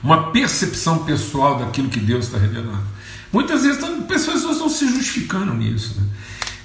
uma 0.03 0.31
percepção 0.31 1.05
pessoal 1.05 1.59
daquilo 1.59 1.89
que 1.89 2.01
Deus 2.01 2.27
está 2.27 2.39
revelando. 2.39 2.85
Muitas 3.33 3.63
vezes 3.63 3.83
pessoas 4.09 4.43
estão 4.43 4.69
se 4.69 4.89
justificando 4.89 5.55
nisso. 5.55 6.01
Né? 6.01 6.07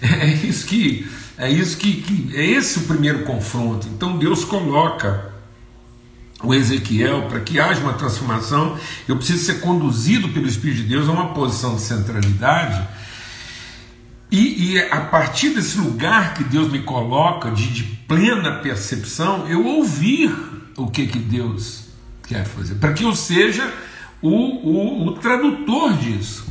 É 0.21 0.27
isso 0.27 0.65
que 0.67 1.07
é 1.37 1.51
isso 1.51 1.77
que, 1.77 2.01
que 2.01 2.35
é 2.35 2.45
esse 2.45 2.79
o 2.79 2.81
primeiro 2.83 3.23
confronto. 3.23 3.87
Então 3.87 4.17
Deus 4.17 4.45
coloca 4.45 5.33
o 6.41 6.53
Ezequiel 6.53 7.23
para 7.23 7.41
que 7.41 7.59
haja 7.59 7.81
uma 7.81 7.93
transformação. 7.93 8.77
Eu 9.07 9.17
preciso 9.17 9.43
ser 9.43 9.59
conduzido 9.59 10.29
pelo 10.29 10.47
Espírito 10.47 10.83
de 10.83 10.89
Deus 10.89 11.09
a 11.09 11.11
uma 11.11 11.33
posição 11.33 11.75
de 11.75 11.81
centralidade. 11.81 12.87
E, 14.31 14.73
e 14.73 14.79
a 14.79 15.01
partir 15.01 15.49
desse 15.49 15.77
lugar 15.77 16.33
que 16.33 16.43
Deus 16.43 16.71
me 16.71 16.79
coloca 16.79 17.51
de, 17.51 17.67
de 17.67 17.83
plena 17.83 18.59
percepção, 18.59 19.47
eu 19.47 19.65
ouvir 19.65 20.33
o 20.77 20.87
que, 20.87 21.07
que 21.07 21.19
Deus 21.19 21.84
quer 22.25 22.45
fazer, 22.45 22.75
para 22.75 22.93
que 22.93 23.03
eu 23.03 23.15
seja 23.15 23.71
o, 24.21 24.29
o, 24.29 25.07
o 25.07 25.11
tradutor 25.13 25.93
disso. 25.97 26.45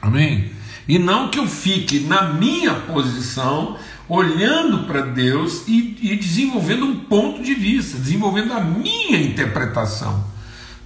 Amém? 0.00 0.52
E 0.86 0.98
não 0.98 1.28
que 1.28 1.38
eu 1.38 1.46
fique 1.46 2.00
na 2.00 2.32
minha 2.32 2.74
posição, 2.74 3.76
olhando 4.08 4.84
para 4.84 5.02
Deus 5.02 5.64
e, 5.68 5.98
e, 6.00 6.16
desenvolvendo 6.16 6.86
um 6.86 7.00
ponto 7.00 7.42
de 7.42 7.54
vista, 7.54 7.98
desenvolvendo 7.98 8.54
a 8.54 8.60
minha 8.60 9.20
interpretação 9.20 10.24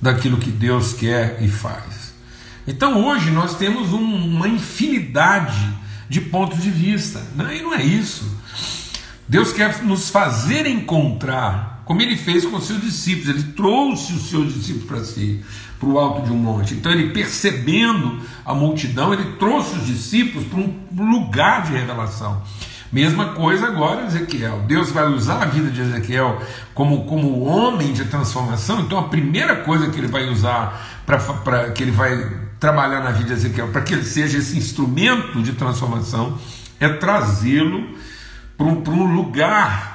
daquilo 0.01 0.39
que 0.39 0.51
Deus 0.51 0.93
quer 0.93 1.39
e 1.41 1.49
faz. 1.49 2.13
Então 2.67 3.05
hoje 3.07 3.31
nós 3.31 3.57
temos 3.57 3.93
um, 3.93 4.03
uma 4.03 4.49
infinidade 4.49 5.69
de 6.09 6.21
pontos 6.21 6.63
de 6.63 6.71
vista, 6.71 7.21
né? 7.37 7.59
e 7.59 7.63
não 7.63 7.73
é 7.73 7.83
isso. 7.83 8.29
Deus 9.29 9.53
quer 9.53 9.83
nos 9.85 10.11
fazer 10.11 10.67
encontrar, 10.67 11.72
como 11.85 12.01
ele 12.01 12.17
fez 12.17 12.45
com 12.45 12.61
seus 12.61 12.81
discípulos, 12.81 13.29
ele 13.29 13.53
trouxe 13.53 14.13
os 14.13 14.31
seus 14.31 14.55
discípulos 14.55 14.87
para 14.87 15.05
si 15.05 15.43
para 15.79 15.89
o 15.89 15.99
alto 15.99 16.23
de 16.23 16.33
um 16.33 16.37
monte. 16.37 16.75
Então 16.75 16.93
ele 16.93 17.11
percebendo 17.11 18.21
a 18.45 18.55
multidão, 18.55 19.13
ele 19.13 19.33
trouxe 19.33 19.77
os 19.77 19.87
discípulos 19.87 20.47
para 20.47 20.61
um 20.61 21.11
lugar 21.11 21.65
de 21.65 21.73
revelação. 21.73 22.41
Mesma 22.93 23.31
coisa 23.31 23.67
agora 23.67 24.07
Ezequiel. 24.07 24.61
Deus 24.69 24.93
vai 24.93 25.09
usar 25.09 25.43
a 25.43 25.47
vida 25.47 25.71
de 25.71 25.81
Ezequiel 25.81 26.41
como, 26.73 27.05
como 27.07 27.41
homem 27.41 27.93
de 27.93 28.05
transformação. 28.05 28.81
Então 28.81 28.99
a 28.99 29.09
primeira 29.09 29.57
coisa 29.57 29.91
que 29.91 29.99
ele 29.99 30.07
vai 30.07 30.29
usar 30.29 31.03
para 31.05 31.71
que 31.71 31.83
ele 31.83 31.91
vai 31.91 32.31
trabalhar 32.61 33.01
na 33.01 33.11
vida 33.11 33.35
de 33.35 33.41
Ezequiel, 33.41 33.69
para 33.69 33.81
que 33.81 33.93
ele 33.93 34.05
seja 34.05 34.39
esse 34.39 34.57
instrumento 34.57 35.43
de 35.43 35.53
transformação, 35.55 36.39
é 36.79 36.89
trazê-lo 36.89 37.89
para 38.57 38.67
um, 38.67 38.83
para 38.83 38.93
um 38.93 39.17
lugar 39.17 39.92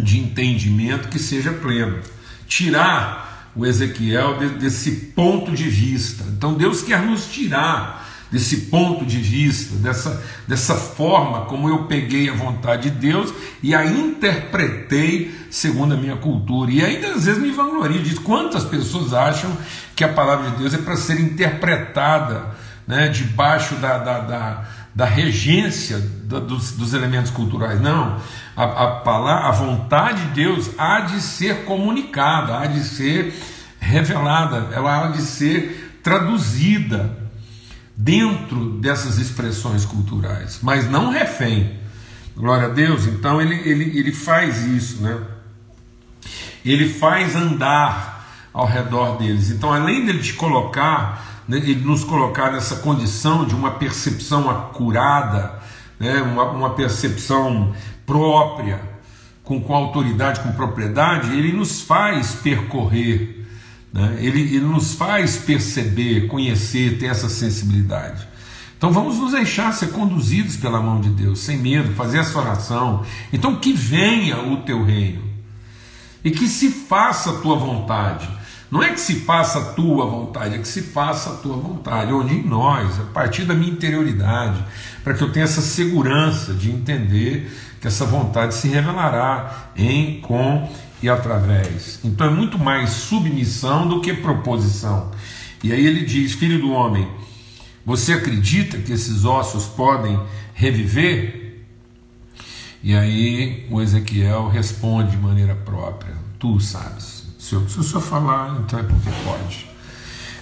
de 0.00 0.18
entendimento 0.18 1.08
que 1.08 1.18
seja 1.18 1.52
pleno. 1.52 1.98
Tirar 2.46 3.50
o 3.54 3.66
Ezequiel 3.66 4.38
desse 4.58 4.92
ponto 5.14 5.52
de 5.52 5.68
vista. 5.68 6.24
Então 6.28 6.54
Deus 6.54 6.82
quer 6.82 7.02
nos 7.02 7.26
tirar 7.26 8.02
desse 8.30 8.62
ponto 8.62 9.04
de 9.04 9.18
vista, 9.18 9.76
dessa, 9.76 10.22
dessa 10.48 10.74
forma 10.74 11.44
como 11.44 11.68
eu 11.68 11.84
peguei 11.84 12.30
a 12.30 12.34
vontade 12.34 12.88
de 12.88 12.96
Deus 12.96 13.32
e 13.62 13.74
a 13.74 13.84
interpretei 13.84 15.30
segundo 15.50 15.92
a 15.92 15.98
minha 15.98 16.16
cultura. 16.16 16.70
E 16.70 16.82
ainda 16.82 17.08
às 17.08 17.26
vezes 17.26 17.42
me 17.42 17.50
vanglorio 17.50 18.02
de 18.02 18.14
quantas 18.16 18.64
pessoas 18.64 19.12
acham 19.12 19.54
que 19.94 20.02
a 20.02 20.08
palavra 20.08 20.50
de 20.50 20.56
Deus 20.56 20.72
é 20.72 20.78
para 20.78 20.96
ser 20.96 21.20
interpretada 21.20 22.56
né, 22.86 23.08
debaixo 23.08 23.74
da, 23.76 23.98
da, 23.98 24.18
da, 24.20 24.68
da 24.94 25.04
regência 25.04 25.98
dos, 25.98 26.72
dos 26.72 26.92
elementos 26.92 27.30
culturais. 27.30 27.80
Não 27.80 28.20
a, 28.56 28.64
a, 28.64 29.48
a 29.48 29.50
vontade 29.52 30.26
de 30.26 30.34
Deus 30.34 30.70
há 30.76 31.00
de 31.00 31.20
ser 31.20 31.64
comunicada, 31.64 32.58
há 32.58 32.66
de 32.66 32.84
ser 32.84 33.34
revelada, 33.80 34.68
ela 34.72 35.04
há 35.04 35.10
de 35.10 35.22
ser 35.22 36.00
traduzida 36.02 37.18
dentro 37.96 38.78
dessas 38.80 39.18
expressões 39.18 39.84
culturais, 39.84 40.58
mas 40.62 40.88
não 40.88 41.10
refém. 41.10 41.80
Glória 42.36 42.66
a 42.66 42.70
Deus, 42.70 43.06
então 43.06 43.40
ele, 43.40 43.54
ele, 43.68 43.98
ele 43.98 44.12
faz 44.12 44.64
isso, 44.64 45.02
né? 45.02 45.18
Ele 46.64 46.88
faz 46.88 47.34
andar 47.34 48.48
ao 48.52 48.66
redor 48.66 49.18
deles. 49.18 49.50
Então, 49.50 49.72
além 49.72 50.06
dele 50.06 50.20
te 50.20 50.32
colocar, 50.32 51.31
né, 51.52 51.58
ele 51.58 51.84
nos 51.84 52.02
colocar 52.02 52.50
nessa 52.50 52.76
condição 52.76 53.44
de 53.44 53.54
uma 53.54 53.72
percepção 53.72 54.48
acurada, 54.48 55.60
né, 56.00 56.22
uma, 56.22 56.44
uma 56.44 56.70
percepção 56.70 57.74
própria, 58.06 58.80
com, 59.44 59.60
com 59.60 59.74
autoridade, 59.74 60.40
com 60.40 60.52
propriedade, 60.52 61.36
ele 61.36 61.52
nos 61.52 61.82
faz 61.82 62.34
percorrer, 62.34 63.44
né? 63.92 64.16
ele, 64.18 64.40
ele 64.40 64.60
nos 64.60 64.94
faz 64.94 65.36
perceber, 65.36 66.26
conhecer, 66.28 66.98
ter 66.98 67.06
essa 67.06 67.28
sensibilidade. 67.28 68.26
Então 68.78 68.90
vamos 68.90 69.18
nos 69.18 69.32
deixar 69.32 69.72
ser 69.72 69.90
conduzidos 69.90 70.56
pela 70.56 70.80
mão 70.80 71.00
de 71.00 71.10
Deus, 71.10 71.40
sem 71.40 71.58
medo, 71.58 71.94
fazer 71.94 72.18
essa 72.18 72.38
oração. 72.38 73.04
Então 73.32 73.56
que 73.56 73.72
venha 73.72 74.40
o 74.42 74.58
teu 74.58 74.84
reino 74.84 75.22
e 76.24 76.30
que 76.30 76.48
se 76.48 76.70
faça 76.70 77.30
a 77.30 77.38
tua 77.40 77.56
vontade. 77.56 78.28
Não 78.72 78.82
é 78.82 78.88
que 78.88 79.00
se 79.02 79.16
faça 79.16 79.58
a 79.58 79.64
tua 79.74 80.06
vontade, 80.06 80.54
é 80.54 80.58
que 80.58 80.66
se 80.66 80.80
faça 80.80 81.28
a 81.28 81.36
tua 81.36 81.58
vontade, 81.58 82.10
onde 82.10 82.36
em 82.36 82.42
nós, 82.42 82.98
a 82.98 83.04
partir 83.04 83.44
da 83.44 83.52
minha 83.52 83.70
interioridade, 83.70 84.64
para 85.04 85.12
que 85.12 85.22
eu 85.22 85.30
tenha 85.30 85.44
essa 85.44 85.60
segurança 85.60 86.54
de 86.54 86.70
entender 86.70 87.52
que 87.78 87.86
essa 87.86 88.06
vontade 88.06 88.54
se 88.54 88.68
revelará 88.68 89.72
em, 89.76 90.22
com 90.22 90.72
e 91.02 91.08
através. 91.10 92.00
Então 92.02 92.28
é 92.28 92.30
muito 92.30 92.58
mais 92.58 92.88
submissão 92.88 93.86
do 93.86 94.00
que 94.00 94.14
proposição. 94.14 95.10
E 95.62 95.70
aí 95.70 95.86
ele 95.86 96.06
diz: 96.06 96.32
Filho 96.32 96.58
do 96.58 96.70
homem, 96.70 97.06
você 97.84 98.14
acredita 98.14 98.78
que 98.78 98.90
esses 98.90 99.26
ossos 99.26 99.66
podem 99.66 100.18
reviver? 100.54 101.62
E 102.82 102.96
aí 102.96 103.66
o 103.70 103.82
Ezequiel 103.82 104.48
responde 104.48 105.10
de 105.10 105.18
maneira 105.18 105.54
própria: 105.54 106.14
Tu 106.38 106.58
sabes. 106.58 107.21
Se, 107.52 107.56
eu, 107.56 107.68
se 107.68 107.80
o 107.80 107.82
senhor 107.82 108.00
falar, 108.00 108.62
então 108.64 108.78
é 108.78 108.82
porque 108.82 109.10
pode. 109.24 109.68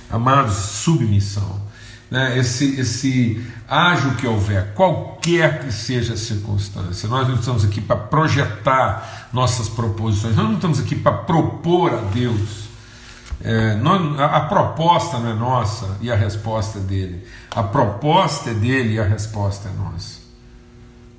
Amados, 0.08 0.54
submissão 0.54 1.60
né, 2.08 2.38
esse, 2.38 2.80
esse 2.80 3.44
haja 3.68 4.08
o 4.08 4.14
que 4.16 4.26
houver, 4.26 4.74
qualquer 4.74 5.64
que 5.64 5.72
seja 5.72 6.14
a 6.14 6.16
circunstância. 6.16 7.08
Nós 7.08 7.26
não 7.26 7.36
estamos 7.36 7.64
aqui 7.64 7.80
para 7.80 7.96
projetar 7.96 9.28
nossas 9.32 9.68
proposições, 9.68 10.34
nós 10.34 10.46
não 10.46 10.54
estamos 10.54 10.80
aqui 10.80 10.96
para 10.96 11.12
propor 11.12 11.94
a 11.94 12.00
Deus. 12.12 12.68
É, 13.42 13.74
nós, 13.76 14.20
a, 14.20 14.26
a 14.36 14.40
proposta 14.42 15.18
não 15.18 15.30
é 15.30 15.34
nossa 15.34 15.98
e 16.00 16.10
a 16.10 16.16
resposta 16.16 16.78
é 16.78 16.82
dele. 16.82 17.26
A 17.50 17.62
proposta 17.62 18.50
é 18.50 18.54
dele 18.54 18.94
e 18.94 19.00
a 19.00 19.04
resposta 19.04 19.68
é 19.68 19.72
nossa. 19.72 20.20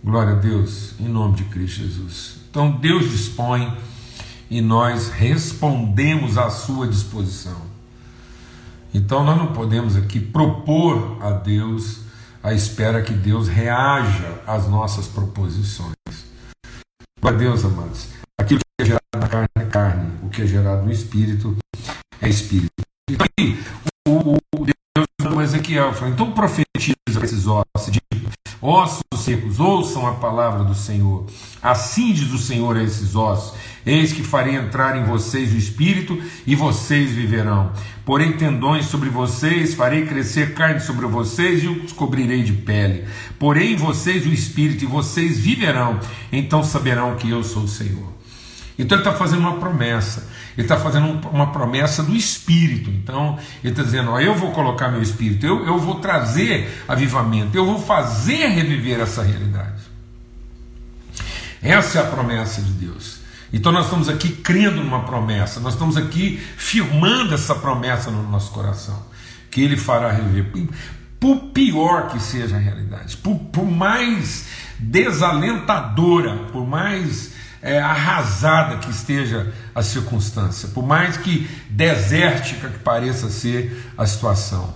Glória 0.03 0.33
a 0.33 0.39
Deus, 0.39 0.93
em 0.99 1.07
nome 1.07 1.35
de 1.35 1.43
Cristo 1.45 1.81
Jesus. 1.81 2.35
Então 2.49 2.71
Deus 2.71 3.09
dispõe 3.09 3.77
e 4.51 4.59
nós 4.59 5.09
respondemos 5.09 6.37
à 6.37 6.49
sua 6.49 6.85
disposição. 6.85 7.55
Então 8.93 9.23
nós 9.23 9.37
não 9.37 9.53
podemos 9.53 9.95
aqui 9.95 10.19
propor 10.19 11.17
a 11.21 11.31
Deus 11.31 12.01
a 12.43 12.53
espera 12.53 13.01
que 13.01 13.13
Deus 13.13 13.47
reaja 13.47 14.41
às 14.45 14.67
nossas 14.67 15.07
proposições. 15.07 15.93
Glória 17.21 17.37
a 17.37 17.41
Deus, 17.41 17.63
amados. 17.63 18.09
Aquilo 18.37 18.59
que 18.59 18.83
é 18.83 18.85
gerado 18.85 19.01
na 19.15 19.27
carne 19.29 19.47
é 19.55 19.65
carne, 19.65 20.11
o 20.21 20.29
que 20.29 20.41
é 20.41 20.45
gerado 20.45 20.83
no 20.83 20.91
espírito 20.91 21.55
é 22.19 22.27
espírito. 22.27 22.83
Então, 23.09 23.27
aí, 23.39 23.57
o, 24.05 24.35
o 24.53 24.65
Deus 24.65 25.33
do 25.33 25.41
Ezequiel 25.41 25.93
falou: 25.93 26.13
então 26.13 26.31
profetiza 26.33 26.65
esses 26.65 26.70
ossos, 27.51 27.99
ossos 28.61 29.01
secos, 29.17 29.59
ouçam 29.59 30.07
a 30.07 30.13
palavra 30.13 30.63
do 30.63 30.73
Senhor. 30.73 31.25
Assim 31.61 32.13
diz 32.13 32.31
o 32.31 32.37
Senhor 32.37 32.77
a 32.77 32.83
esses 32.83 33.15
ossos: 33.15 33.53
Eis 33.85 34.13
que 34.13 34.23
farei 34.23 34.55
entrar 34.55 34.97
em 34.97 35.03
vocês 35.03 35.53
o 35.53 35.57
espírito 35.57 36.21
e 36.47 36.55
vocês 36.55 37.11
viverão. 37.11 37.71
Porém, 38.05 38.33
tendões 38.33 38.85
sobre 38.85 39.09
vocês, 39.09 39.73
farei 39.73 40.05
crescer 40.05 40.53
carne 40.53 40.79
sobre 40.79 41.05
vocês 41.05 41.63
e 41.63 41.67
os 41.67 41.91
cobrirei 41.91 42.43
de 42.43 42.53
pele. 42.53 43.05
Porém, 43.37 43.73
em 43.73 43.75
vocês 43.75 44.25
o 44.25 44.33
espírito 44.33 44.83
e 44.83 44.87
vocês 44.87 45.37
viverão. 45.37 45.99
Então 46.31 46.63
saberão 46.63 47.15
que 47.15 47.29
eu 47.29 47.43
sou 47.43 47.63
o 47.63 47.67
Senhor. 47.67 48.20
Então 48.77 48.97
ele 48.97 49.07
está 49.07 49.17
fazendo 49.17 49.39
uma 49.39 49.57
promessa. 49.57 50.27
Ele 50.57 50.65
está 50.65 50.77
fazendo 50.77 51.27
uma 51.29 51.51
promessa 51.51 52.03
do 52.03 52.15
Espírito. 52.15 52.89
Então, 52.89 53.37
ele 53.63 53.71
está 53.71 53.83
dizendo: 53.83 54.11
ó, 54.11 54.19
eu 54.19 54.35
vou 54.35 54.51
colocar 54.51 54.89
meu 54.89 55.01
Espírito, 55.01 55.45
eu, 55.45 55.65
eu 55.65 55.79
vou 55.79 55.95
trazer 55.95 56.83
avivamento, 56.87 57.55
eu 57.57 57.65
vou 57.65 57.79
fazer 57.79 58.47
reviver 58.47 58.99
essa 58.99 59.23
realidade. 59.23 59.81
Essa 61.61 61.99
é 61.99 62.01
a 62.01 62.05
promessa 62.05 62.61
de 62.61 62.71
Deus. 62.71 63.21
Então 63.53 63.71
nós 63.71 63.85
estamos 63.85 64.07
aqui 64.07 64.29
crendo 64.29 64.81
numa 64.83 65.03
promessa, 65.03 65.59
nós 65.59 65.73
estamos 65.73 65.97
aqui 65.97 66.41
firmando 66.57 67.33
essa 67.33 67.53
promessa 67.53 68.09
no 68.09 68.23
nosso 68.23 68.51
coração, 68.51 69.05
que 69.49 69.61
Ele 69.61 69.75
fará 69.75 70.11
reviver. 70.11 70.69
Por 71.19 71.37
pior 71.53 72.07
que 72.09 72.19
seja 72.19 72.55
a 72.55 72.59
realidade, 72.59 73.17
por, 73.17 73.37
por 73.37 73.65
mais 73.65 74.47
desalentadora, 74.79 76.35
por 76.51 76.65
mais 76.65 77.33
é, 77.61 77.79
arrasada 77.79 78.77
que 78.77 78.89
esteja 78.89 79.53
a 79.73 79.83
circunstância, 79.83 80.69
por 80.69 80.85
mais 80.85 81.17
que 81.17 81.49
desértica 81.69 82.69
que 82.69 82.79
pareça 82.79 83.29
ser 83.29 83.91
a 83.97 84.05
situação, 84.05 84.73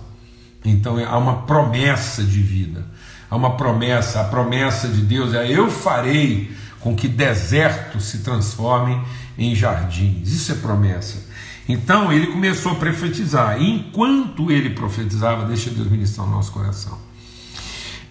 Então 0.64 0.98
há 1.04 1.18
uma 1.18 1.42
promessa 1.42 2.22
de 2.22 2.40
vida, 2.40 2.84
há 3.30 3.36
uma 3.36 3.56
promessa, 3.56 4.20
a 4.20 4.24
promessa 4.24 4.88
de 4.88 5.02
Deus 5.02 5.34
é: 5.34 5.50
eu 5.50 5.70
farei 5.70 6.50
com 6.80 6.94
que 6.94 7.08
desertos 7.08 8.04
se 8.04 8.18
transformem 8.18 9.02
em 9.36 9.54
jardins. 9.54 10.28
Isso 10.30 10.52
é 10.52 10.54
promessa. 10.54 11.26
Então 11.68 12.12
ele 12.12 12.28
começou 12.28 12.72
a 12.72 12.74
profetizar. 12.76 13.60
E 13.60 13.68
enquanto 13.68 14.50
ele 14.50 14.70
profetizava, 14.70 15.44
deixa 15.46 15.70
Deus 15.70 15.90
ministrar 15.90 16.26
o 16.26 16.30
nosso 16.30 16.52
coração. 16.52 17.05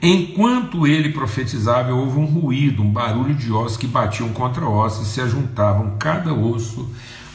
Enquanto 0.07 0.85
ele 0.85 1.09
profetizava, 1.09 1.91
houve 1.91 2.19
um 2.19 2.25
ruído, 2.25 2.83
um 2.83 2.91
barulho 2.91 3.33
de 3.33 3.51
ossos 3.51 3.75
que 3.75 3.87
batiam 3.87 4.29
contra 4.29 4.63
ossos 4.63 5.07
e 5.07 5.09
se 5.11 5.19
ajuntavam 5.19 5.97
cada 5.97 6.31
osso 6.31 6.87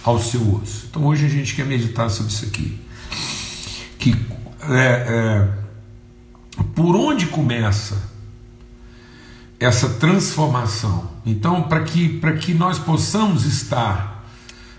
ao 0.04 0.20
seu 0.20 0.54
osso. 0.54 0.86
Então 0.88 1.04
hoje 1.04 1.26
a 1.26 1.28
gente 1.28 1.52
quer 1.56 1.66
meditar 1.66 2.08
sobre 2.08 2.30
isso 2.30 2.44
aqui. 2.44 2.80
Que 3.98 4.14
é, 4.68 4.78
é, 4.78 6.62
por 6.72 6.94
onde 6.94 7.26
começa 7.26 8.08
essa 9.58 9.88
transformação? 9.88 11.10
Então, 11.26 11.64
para 11.64 11.80
que, 11.80 12.20
que 12.38 12.54
nós 12.54 12.78
possamos 12.78 13.46
estar 13.46 14.24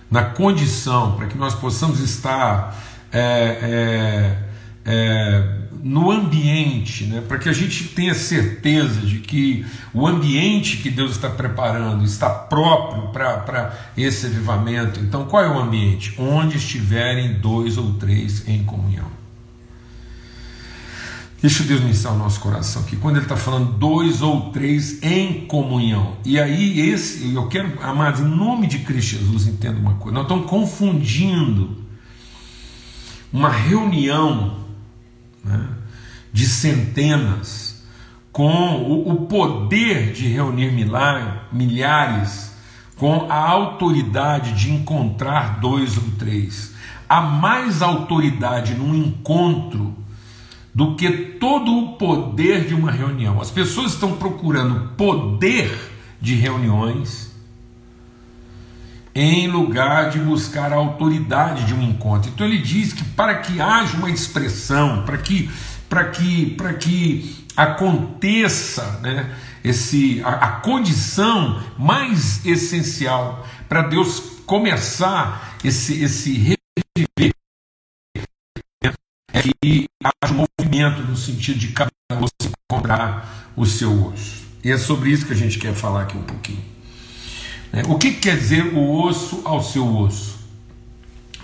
na 0.10 0.24
condição, 0.24 1.18
para 1.18 1.28
que 1.28 1.38
nós 1.38 1.54
possamos 1.54 2.00
estar 2.00 2.74
é, 3.12 4.38
é, 4.86 4.92
é 4.94 5.61
no 5.84 6.12
ambiente, 6.12 7.06
né, 7.06 7.22
para 7.28 7.38
que 7.38 7.50
a 7.50 7.54
gente 7.54 7.86
tenha 7.86 8.14
certeza 8.14 9.02
de 9.02 9.20
que 9.20 9.66
o 9.94 10.06
ambiente 10.06 10.78
que 10.78 10.90
Deus 10.90 11.12
está 11.12 11.30
preparando 11.30 12.04
está 12.04 12.30
próprio 12.30 13.10
para 13.10 13.92
esse 13.98 14.28
avivamento. 14.28 15.00
Então, 15.00 15.26
qual 15.26 15.44
é 15.44 15.50
o 15.50 15.60
ambiente? 15.60 16.14
Onde 16.18 16.58
estiverem 16.58 17.34
dois 17.34 17.78
ou 17.78 17.94
três 17.94 18.48
em 18.48 18.64
comunhão. 18.64 19.22
Deixa 21.42 21.64
Deus 21.64 21.82
ministrar 21.82 22.14
o 22.14 22.18
nosso 22.20 22.40
coração 22.40 22.84
aqui. 22.84 22.96
Quando 22.96 23.16
ele 23.16 23.26
está 23.26 23.36
falando 23.36 23.74
dois 23.74 24.22
ou 24.22 24.52
três 24.52 25.02
em 25.02 25.48
comunhão. 25.48 26.18
E 26.24 26.40
aí, 26.40 26.80
esse, 26.80 27.34
eu 27.34 27.48
quero, 27.48 27.80
amados, 27.82 28.22
em 28.22 28.26
nome 28.26 28.68
de 28.68 28.80
Cristo 28.80 29.18
Jesus, 29.18 29.48
entenda 29.48 29.80
uma 29.80 29.96
coisa. 29.96 30.14
Nós 30.14 30.26
estamos 30.26 30.48
confundindo 30.48 31.78
uma 33.34 33.50
reunião 33.50 34.61
né, 35.44 35.68
de 36.32 36.46
centenas 36.46 37.84
com 38.32 38.78
o, 38.78 39.12
o 39.12 39.26
poder 39.26 40.14
de 40.14 40.28
reunir 40.28 40.72
milhares, 41.52 42.56
com 42.96 43.28
a 43.30 43.36
autoridade 43.36 44.54
de 44.54 44.72
encontrar 44.72 45.60
dois 45.60 45.98
ou 45.98 46.04
três. 46.18 46.74
Há 47.10 47.22
mais 47.22 47.82
autoridade 47.82 48.74
num 48.74 48.96
encontro 48.96 49.96
do 50.74 50.96
que 50.96 51.10
todo 51.12 51.78
o 51.78 51.98
poder 51.98 52.66
de 52.68 52.74
uma 52.74 52.92
reunião. 52.92 53.42
As 53.42 53.52
pessoas 53.52 53.94
estão 53.94 54.16
procurando 54.16 54.96
poder 54.96 55.92
de 56.22 56.36
reuniões 56.36 57.31
em 59.14 59.48
lugar 59.48 60.10
de 60.10 60.20
buscar 60.20 60.72
a 60.72 60.76
autoridade 60.76 61.66
de 61.66 61.74
um 61.74 61.82
encontro. 61.82 62.30
Então 62.30 62.48
ele 62.48 62.60
diz 62.60 62.94
que 62.94 63.04
para 63.04 63.36
que 63.36 63.60
haja 63.60 63.98
uma 63.98 64.10
expressão, 64.10 65.04
para 65.04 65.18
que 65.18 65.50
para 65.90 66.06
que 66.06 66.52
para 66.52 66.74
que 66.74 67.46
aconteça, 67.56 69.00
né, 69.02 69.36
esse 69.64 70.22
a, 70.24 70.30
a 70.30 70.52
condição 70.62 71.62
mais 71.78 72.46
essencial 72.46 73.46
para 73.68 73.82
Deus 73.82 74.42
começar 74.46 75.58
esse 75.64 76.02
esse 76.02 76.34
reviver 76.34 77.34
é 78.84 79.42
que 79.42 79.86
haja 80.04 80.34
um 80.34 80.46
movimento 80.60 81.02
no 81.04 81.18
sentido 81.18 81.60
de 81.60 81.70
cada 81.70 81.92
osso 82.12 82.52
encontrar 82.70 83.52
o 83.56 83.66
seu 83.66 84.08
osso. 84.08 84.42
E 84.64 84.72
é 84.72 84.78
sobre 84.78 85.10
isso 85.10 85.26
que 85.26 85.34
a 85.34 85.36
gente 85.36 85.58
quer 85.58 85.74
falar 85.74 86.04
aqui 86.04 86.18
um 86.18 86.24
pouquinho. 86.24 86.71
É, 87.74 87.84
o 87.88 87.98
que 87.98 88.12
quer 88.12 88.38
dizer 88.38 88.74
o 88.74 89.04
osso 89.04 89.42
ao 89.46 89.64
seu 89.64 89.88
osso? 89.98 90.40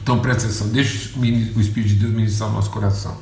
Então 0.02 0.20
presta 0.20 0.46
atenção, 0.46 0.70
deixa 0.70 1.18
o 1.20 1.62
Espírito 1.62 1.90
de 1.90 1.96
Deus 1.96 2.14
ministrar 2.14 2.50
o 2.50 2.54
nosso 2.54 2.70
coração. 2.70 3.18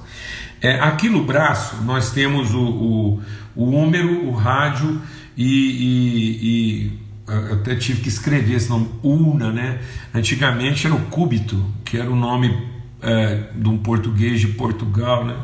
É, 0.62 0.80
aqui 0.80 1.10
no 1.10 1.24
braço 1.24 1.78
nós 1.84 2.12
temos 2.12 2.54
o, 2.54 2.62
o, 2.62 3.22
o 3.56 3.64
húmero, 3.72 4.28
o 4.28 4.32
rádio 4.32 5.02
e, 5.38 5.46
e, 5.46 6.48
e 6.48 7.00
eu 7.28 7.54
até 7.56 7.76
tive 7.76 8.02
que 8.02 8.10
escrever 8.10 8.56
esse 8.56 8.70
nome, 8.70 8.90
Una, 9.02 9.52
né? 9.52 9.80
Antigamente 10.14 10.86
era 10.86 10.96
o 10.96 11.02
cúbito, 11.08 11.64
que 11.84 11.98
era 11.98 12.10
o 12.10 12.16
nome 12.16 12.56
é, 13.02 13.50
de 13.56 13.68
um 13.68 13.78
português 13.78 14.40
de 14.40 14.50
Portugal, 14.50 15.26
né? 15.26 15.36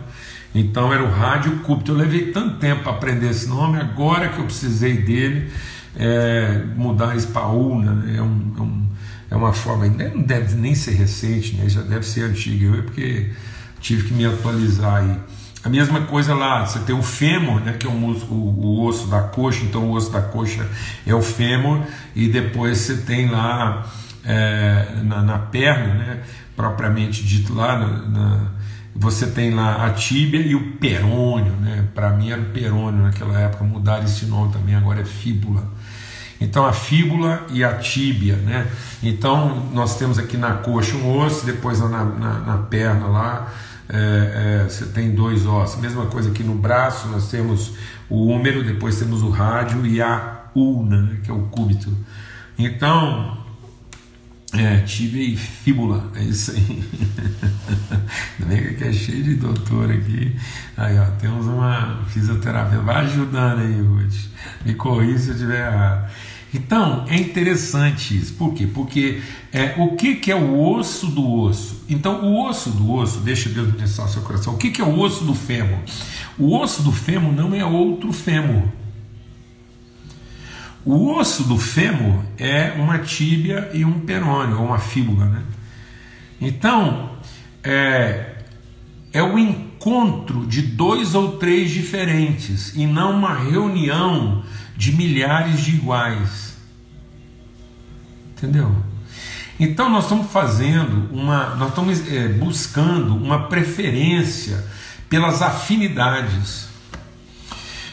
Então 0.54 0.94
era 0.94 1.04
o 1.04 1.10
rádio 1.10 1.58
cúbito. 1.60 1.92
Eu 1.92 1.98
levei 1.98 2.32
tanto 2.32 2.58
tempo 2.58 2.84
para 2.84 2.92
aprender 2.92 3.30
esse 3.30 3.48
nome, 3.48 3.80
agora 3.80 4.30
que 4.30 4.40
eu 4.40 4.46
precisei 4.46 4.98
dele, 4.98 5.52
é, 5.96 6.64
mudar 6.76 7.16
Una, 7.54 7.94
né? 7.94 8.18
é, 8.18 8.22
um, 8.22 8.54
é, 8.58 8.62
um, 8.62 8.88
é, 9.32 9.36
uma 9.36 9.54
forma, 9.54 9.86
não 9.88 10.22
deve 10.22 10.56
nem 10.56 10.76
ser 10.76 10.92
recente, 10.92 11.56
né? 11.56 11.68
já 11.70 11.82
deve 11.82 12.06
ser 12.06 12.24
antiga, 12.24 12.66
eu 12.66 12.84
porque 12.84 13.32
tive 13.80 14.08
que 14.08 14.14
me 14.14 14.26
atualizar 14.26 15.04
aí. 15.04 15.18
A 15.64 15.70
mesma 15.70 16.02
coisa 16.02 16.34
lá, 16.34 16.66
você 16.66 16.80
tem 16.80 16.96
o 16.96 17.04
fêmur, 17.04 17.62
né, 17.62 17.74
que 17.74 17.86
é 17.86 17.90
o, 17.90 17.94
o, 17.94 18.34
o, 18.34 18.84
osso 18.84 19.08
da 19.08 19.22
coxa, 19.22 19.64
então 19.64 19.90
o 19.90 19.92
osso 19.92 20.12
da 20.12 20.22
coxa 20.22 20.68
é 21.06 21.14
o 21.14 21.22
fêmur, 21.22 21.82
e 22.16 22.28
depois 22.28 22.80
você 22.80 22.98
tem 22.98 23.30
lá 23.30 23.88
é, 24.26 24.88
na, 25.04 25.22
na, 25.22 25.38
perna, 25.38 25.94
né, 25.94 26.22
propriamente 26.56 27.24
dito 27.24 27.54
lá, 27.54 27.78
na, 27.78 27.88
na, 28.08 28.52
você 28.96 29.28
tem 29.28 29.54
lá 29.54 29.86
a 29.86 29.92
tíbia 29.92 30.42
e 30.42 30.56
o 30.56 30.74
perônio, 30.78 31.54
né, 31.54 31.86
para 31.94 32.10
mim 32.10 32.32
era 32.32 32.42
o 32.42 32.46
perônio 32.46 33.04
naquela 33.04 33.40
época, 33.40 33.64
mudaram 33.64 34.06
esse 34.06 34.26
nome 34.26 34.52
também, 34.52 34.74
agora 34.74 35.02
é 35.02 35.06
fíbula. 35.06 35.64
Então 36.42 36.66
a 36.66 36.74
fíbula 36.74 37.46
e 37.52 37.64
a 37.64 37.76
tíbia, 37.76 38.36
né? 38.36 38.68
Então 39.02 39.70
nós 39.72 39.98
temos 39.98 40.18
aqui 40.18 40.36
na 40.36 40.56
coxa 40.56 40.98
um 40.98 41.18
osso, 41.20 41.46
depois 41.46 41.80
na, 41.80 41.88
na, 41.88 42.40
na 42.40 42.58
perna 42.58 43.08
lá 43.08 43.54
é, 43.92 44.64
é, 44.64 44.70
você 44.70 44.86
tem 44.86 45.12
dois 45.12 45.46
ossos. 45.46 45.80
Mesma 45.80 46.06
coisa 46.06 46.30
aqui 46.30 46.44
no 46.44 46.56
braço, 46.56 47.08
nós 47.10 47.30
temos 47.30 47.74
o 48.10 48.28
húmero, 48.28 48.64
depois 48.64 48.98
temos 48.98 49.22
o 49.22 49.30
rádio 49.30 49.86
e 49.86 50.02
a 50.02 50.46
ulna, 50.56 51.02
né, 51.02 51.18
que 51.24 51.30
é 51.30 51.34
o 51.34 51.44
cúbito. 51.44 51.96
Então, 52.58 53.38
é, 54.54 54.78
tíbia 54.80 55.24
e 55.24 55.36
fíbula, 55.36 56.10
é 56.16 56.24
isso 56.24 56.52
aí. 56.52 56.84
Ainda 58.40 58.56
bem 58.56 58.76
que 58.76 58.84
é 58.84 58.94
cheio 58.94 59.24
de 59.24 59.36
doutor 59.36 59.92
aqui. 59.92 60.36
Aí, 60.78 60.98
ó, 60.98 61.06
temos 61.20 61.46
uma 61.46 62.04
fisioterapia. 62.08 62.80
Vai 62.80 63.06
ajudando 63.06 63.60
aí, 63.60 63.82
Ruth. 63.82 64.30
Me 64.66 64.74
corrija 64.74 65.18
se 65.18 65.28
eu 65.30 65.34
estiver 65.36 65.68
errado. 65.68 66.12
Então, 66.54 67.06
é 67.08 67.16
interessante 67.16 68.18
isso. 68.18 68.34
Por 68.34 68.54
quê? 68.54 68.68
Porque 68.68 69.22
é, 69.54 69.76
o 69.78 69.96
que, 69.96 70.16
que 70.16 70.32
é 70.32 70.36
o 70.36 70.60
osso 70.60 71.08
do 71.08 71.30
osso? 71.30 71.86
Então, 71.90 72.26
o 72.26 72.46
osso 72.46 72.72
do 72.72 72.92
osso, 72.92 73.20
deixa 73.20 73.50
Deus 73.50 73.74
pensar 73.76 74.04
no 74.04 74.10
seu 74.10 74.22
coração, 74.22 74.54
o 74.54 74.58
que, 74.58 74.70
que 74.70 74.82
é 74.82 74.84
o 74.84 75.00
osso 75.00 75.24
do 75.24 75.34
fêmur? 75.34 75.80
O 76.38 76.58
osso 76.58 76.84
do 76.84 76.92
fêmur 76.92 77.32
não 77.32 77.56
é 77.56 77.64
outro 77.64 78.12
fêmur. 78.12 78.64
O 80.84 81.14
osso 81.16 81.44
do 81.44 81.58
fêmur 81.58 82.22
é 82.38 82.72
uma 82.78 83.00
tíbia 83.00 83.70
e 83.74 83.86
um 83.86 84.00
perônio, 84.00 84.60
ou 84.60 84.66
uma 84.66 84.80
fíbula. 84.80 85.26
Né? 85.26 85.44
Então, 86.42 87.12
é, 87.64 88.36
é 89.14 89.24
o 89.24 89.38
encontro 89.38 90.46
de 90.48 90.62
dois 90.62 91.16
ou 91.16 91.38
três 91.38 91.70
diferentes, 91.70 92.76
e 92.76 92.86
não 92.86 93.12
uma 93.12 93.36
reunião 93.36 94.44
de 94.82 94.94
milhares 94.94 95.62
de 95.62 95.76
iguais. 95.76 96.58
Entendeu? 98.32 98.76
Então 99.60 99.88
nós 99.92 100.06
estamos 100.06 100.32
fazendo 100.32 101.08
uma, 101.14 101.54
nós 101.54 101.70
estamos 101.70 102.12
é, 102.12 102.30
buscando 102.30 103.16
uma 103.16 103.48
preferência 103.48 104.66
pelas 105.08 105.44
afinidades 105.44 106.68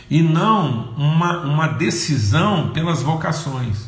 e 0.09 0.23
não 0.23 0.95
uma, 0.97 1.41
uma 1.43 1.67
decisão 1.67 2.71
pelas 2.71 3.03
vocações. 3.03 3.87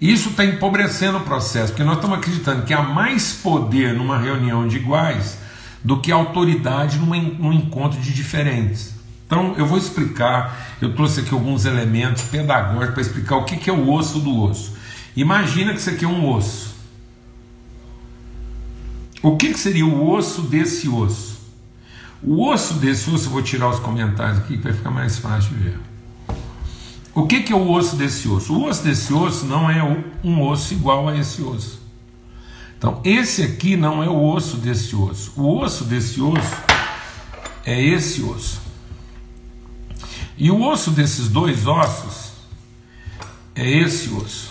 Isso 0.00 0.30
está 0.30 0.44
empobrecendo 0.44 1.18
o 1.18 1.20
processo, 1.20 1.68
porque 1.68 1.84
nós 1.84 1.98
estamos 1.98 2.18
acreditando 2.18 2.66
que 2.66 2.74
há 2.74 2.82
mais 2.82 3.32
poder 3.34 3.94
numa 3.94 4.18
reunião 4.18 4.66
de 4.66 4.78
iguais 4.78 5.38
do 5.84 6.00
que 6.00 6.10
autoridade 6.10 6.98
num, 6.98 7.06
num 7.06 7.52
encontro 7.52 8.00
de 8.00 8.12
diferentes. 8.12 8.98
Então 9.30 9.54
eu 9.56 9.64
vou 9.64 9.78
explicar, 9.78 10.76
eu 10.82 10.92
trouxe 10.92 11.20
aqui 11.20 11.32
alguns 11.32 11.64
elementos 11.64 12.24
pedagógicos 12.24 12.94
para 12.94 13.00
explicar 13.00 13.36
o 13.36 13.44
que, 13.44 13.56
que 13.56 13.70
é 13.70 13.72
o 13.72 13.88
osso 13.88 14.18
do 14.18 14.36
osso. 14.42 14.72
Imagina 15.14 15.72
que 15.72 15.78
isso 15.78 15.88
aqui 15.88 16.04
é 16.04 16.08
um 16.08 16.28
osso. 16.28 16.74
O 19.22 19.36
que, 19.36 19.52
que 19.52 19.58
seria 19.60 19.86
o 19.86 20.10
osso 20.10 20.42
desse 20.42 20.88
osso? 20.88 21.38
O 22.20 22.44
osso 22.44 22.74
desse 22.74 23.08
osso, 23.08 23.26
eu 23.26 23.30
vou 23.30 23.40
tirar 23.40 23.68
os 23.68 23.78
comentários 23.78 24.38
aqui 24.38 24.56
que 24.56 24.64
vai 24.64 24.72
ficar 24.72 24.90
mais 24.90 25.18
fácil 25.18 25.50
de 25.50 25.62
ver. 25.62 25.78
O 27.14 27.24
que, 27.28 27.44
que 27.44 27.52
é 27.52 27.56
o 27.56 27.70
osso 27.70 27.94
desse 27.94 28.26
osso? 28.26 28.52
O 28.52 28.64
osso 28.64 28.82
desse 28.82 29.12
osso 29.12 29.46
não 29.46 29.70
é 29.70 29.80
um 30.24 30.42
osso 30.42 30.74
igual 30.74 31.06
a 31.06 31.16
esse 31.16 31.40
osso. 31.40 31.80
Então, 32.76 33.00
esse 33.04 33.44
aqui 33.44 33.76
não 33.76 34.02
é 34.02 34.08
o 34.08 34.20
osso 34.24 34.56
desse 34.56 34.96
osso. 34.96 35.32
O 35.36 35.56
osso 35.56 35.84
desse 35.84 36.20
osso 36.20 36.56
é 37.64 37.80
esse 37.80 38.22
osso. 38.22 38.69
E 40.40 40.50
o 40.50 40.62
osso 40.62 40.90
desses 40.90 41.28
dois 41.28 41.66
ossos 41.66 42.32
é 43.54 43.68
esse 43.68 44.08
osso. 44.08 44.50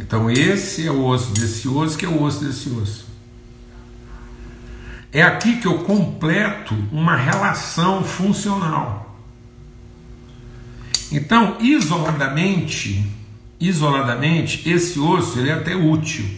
Então, 0.00 0.28
esse 0.28 0.84
é 0.84 0.90
o 0.90 1.04
osso 1.04 1.30
desse 1.30 1.68
osso, 1.68 1.96
que 1.96 2.04
é 2.04 2.08
o 2.08 2.20
osso 2.20 2.44
desse 2.44 2.68
osso. 2.70 3.06
É 5.12 5.22
aqui 5.22 5.60
que 5.60 5.68
eu 5.68 5.78
completo 5.84 6.74
uma 6.90 7.14
relação 7.14 8.02
funcional. 8.02 9.16
Então, 11.12 11.58
isoladamente, 11.60 13.08
isoladamente, 13.60 14.68
esse 14.68 14.98
osso 14.98 15.38
ele 15.38 15.50
é 15.50 15.52
até 15.52 15.76
útil, 15.76 16.28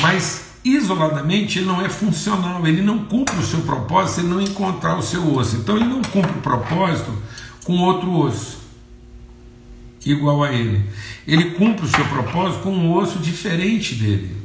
mas 0.00 0.41
isoladamente 0.64 1.58
ele 1.58 1.66
não 1.66 1.84
é 1.84 1.88
funcional, 1.88 2.66
ele 2.66 2.82
não 2.82 3.04
cumpre 3.04 3.36
o 3.36 3.42
seu 3.42 3.60
propósito 3.62 4.14
se 4.14 4.20
ele 4.20 4.28
não 4.28 4.40
encontrar 4.40 4.96
o 4.96 5.02
seu 5.02 5.34
osso. 5.34 5.56
Então 5.56 5.76
ele 5.76 5.86
não 5.86 6.02
cumpre 6.02 6.32
o 6.32 6.42
propósito 6.42 7.12
com 7.64 7.78
outro 7.78 8.10
osso 8.12 8.62
igual 10.04 10.42
a 10.42 10.52
ele. 10.52 10.84
Ele 11.26 11.52
cumpre 11.52 11.84
o 11.86 11.88
seu 11.88 12.04
propósito 12.06 12.62
com 12.62 12.72
um 12.72 12.92
osso 12.92 13.18
diferente 13.18 13.94
dele. 13.94 14.36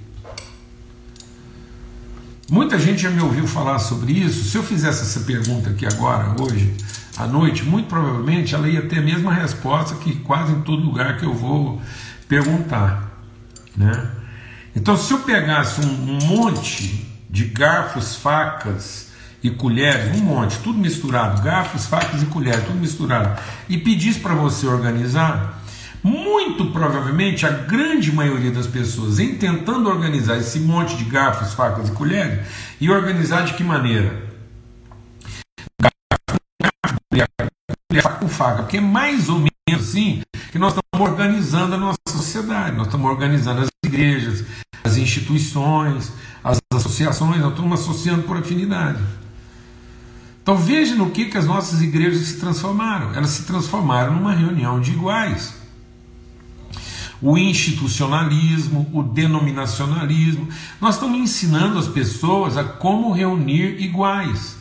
Muita 2.49 2.79
gente 2.79 3.01
já 3.01 3.09
me 3.09 3.21
ouviu 3.21 3.45
falar 3.45 3.77
sobre 3.79 4.13
isso. 4.13 4.49
Se 4.49 4.57
eu 4.57 4.63
fizesse 4.63 5.01
essa 5.01 5.19
pergunta 5.21 5.69
aqui 5.69 5.85
agora, 5.85 6.33
hoje, 6.41 6.73
à 7.17 7.27
noite, 7.27 7.63
muito 7.63 7.87
provavelmente 7.87 8.55
ela 8.55 8.69
ia 8.69 8.83
ter 8.83 8.99
a 8.99 9.01
mesma 9.01 9.33
resposta 9.33 9.95
que 9.95 10.15
quase 10.17 10.53
em 10.53 10.61
todo 10.61 10.81
lugar 10.81 11.17
que 11.17 11.25
eu 11.25 11.33
vou 11.33 11.81
perguntar. 12.27 13.21
Né? 13.75 14.11
Então, 14.77 14.95
se 14.95 15.11
eu 15.11 15.19
pegasse 15.21 15.81
um, 15.81 16.19
monte 16.27 17.03
de 17.27 17.45
garfos, 17.45 18.15
facas 18.15 19.07
e 19.41 19.49
colheres, 19.49 20.21
um 20.21 20.23
monte, 20.23 20.59
tudo 20.59 20.77
misturado, 20.77 21.41
garfos, 21.41 21.87
facas 21.87 22.21
e 22.21 22.27
colheres, 22.27 22.63
tudo 22.63 22.77
misturado, 22.77 23.41
e 23.67 23.75
pedisse 23.79 24.19
para 24.19 24.35
você 24.35 24.67
organizar, 24.67 25.63
muito 26.03 26.67
provavelmente 26.67 27.43
a 27.43 27.49
grande 27.49 28.11
maioria 28.11 28.51
das 28.51 28.67
pessoas, 28.67 29.17
em 29.17 29.33
tentando 29.35 29.89
organizar 29.89 30.37
esse 30.37 30.59
monte 30.59 30.95
de 30.95 31.05
garfos, 31.05 31.55
facas 31.55 31.89
e 31.89 31.91
colheres, 31.93 32.47
e 32.79 32.87
organizar 32.87 33.45
de 33.45 33.55
que 33.55 33.63
maneira? 33.63 34.27
Com 38.19 38.29
faca, 38.29 38.61
porque 38.61 38.77
é 38.77 38.81
mais 38.81 39.27
ou 39.27 39.39
menos 39.39 39.89
assim 39.89 40.21
que 40.51 40.59
nós 40.59 40.75
estamos 40.75 41.09
organizando 41.09 41.73
a 41.73 41.77
nossa 41.77 41.97
sociedade, 42.07 42.77
nós 42.77 42.85
estamos 42.85 43.09
organizando 43.09 43.61
as 43.61 43.69
igrejas, 43.87 44.43
as 44.83 44.97
instituições, 44.97 46.11
as 46.43 46.59
associações, 46.73 47.41
nós 47.41 47.51
estamos 47.51 47.81
associando 47.81 48.23
por 48.23 48.37
afinidade. 48.37 49.01
Então 50.41 50.55
veja 50.55 50.95
no 50.95 51.09
que, 51.09 51.25
que 51.25 51.37
as 51.37 51.45
nossas 51.45 51.81
igrejas 51.81 52.21
se 52.27 52.39
transformaram. 52.39 53.13
Elas 53.13 53.31
se 53.31 53.43
transformaram 53.43 54.15
numa 54.15 54.33
reunião 54.33 54.79
de 54.79 54.91
iguais 54.91 55.57
o 57.21 57.37
institucionalismo, 57.37 58.89
o 58.93 59.01
denominacionalismo. 59.01 60.47
Nós 60.79 60.95
estamos 60.95 61.17
ensinando 61.17 61.79
as 61.79 61.87
pessoas 61.87 62.57
a 62.57 62.63
como 62.63 63.11
reunir 63.11 63.81
iguais. 63.81 64.57